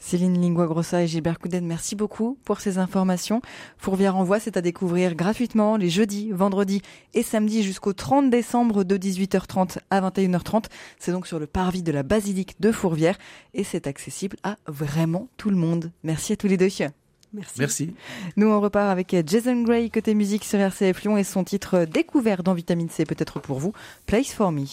Céline 0.03 0.39
Lingua-Grossa 0.39 1.03
et 1.03 1.07
Gilbert 1.07 1.39
Couden, 1.39 1.65
merci 1.65 1.95
beaucoup 1.95 2.37
pour 2.43 2.59
ces 2.59 2.77
informations. 2.77 3.41
Fourvière 3.77 4.17
Envoi, 4.17 4.41
c'est 4.41 4.57
à 4.57 4.61
découvrir 4.61 5.15
gratuitement 5.15 5.77
les 5.77 5.89
jeudis, 5.89 6.29
vendredis 6.31 6.81
et 7.13 7.23
samedis 7.23 7.63
jusqu'au 7.63 7.93
30 7.93 8.29
décembre 8.29 8.83
de 8.83 8.97
18h30 8.97 9.77
à 9.89 10.01
21h30. 10.01 10.65
C'est 10.99 11.13
donc 11.13 11.25
sur 11.25 11.39
le 11.39 11.47
parvis 11.47 11.83
de 11.83 11.91
la 11.93 12.03
basilique 12.03 12.59
de 12.59 12.73
Fourvière 12.73 13.17
et 13.53 13.63
c'est 13.63 13.87
accessible 13.87 14.35
à 14.43 14.57
vraiment 14.67 15.29
tout 15.37 15.49
le 15.49 15.55
monde. 15.55 15.89
Merci 16.03 16.33
à 16.33 16.35
tous 16.35 16.47
les 16.47 16.57
deux. 16.57 16.67
Merci. 17.33 17.59
Merci. 17.59 17.93
Nous, 18.35 18.47
on 18.47 18.59
repart 18.59 18.91
avec 18.91 19.15
Jason 19.25 19.63
Gray 19.63 19.89
côté 19.89 20.15
musique 20.15 20.43
sur 20.43 20.59
RCF 20.59 21.01
Lyon 21.01 21.17
et 21.17 21.23
son 21.23 21.45
titre 21.45 21.85
découvert 21.85 22.43
dans 22.43 22.53
Vitamine 22.53 22.89
C, 22.89 23.05
peut-être 23.05 23.39
pour 23.39 23.59
vous, 23.59 23.71
Place 24.05 24.33
for 24.33 24.51
Me. 24.51 24.65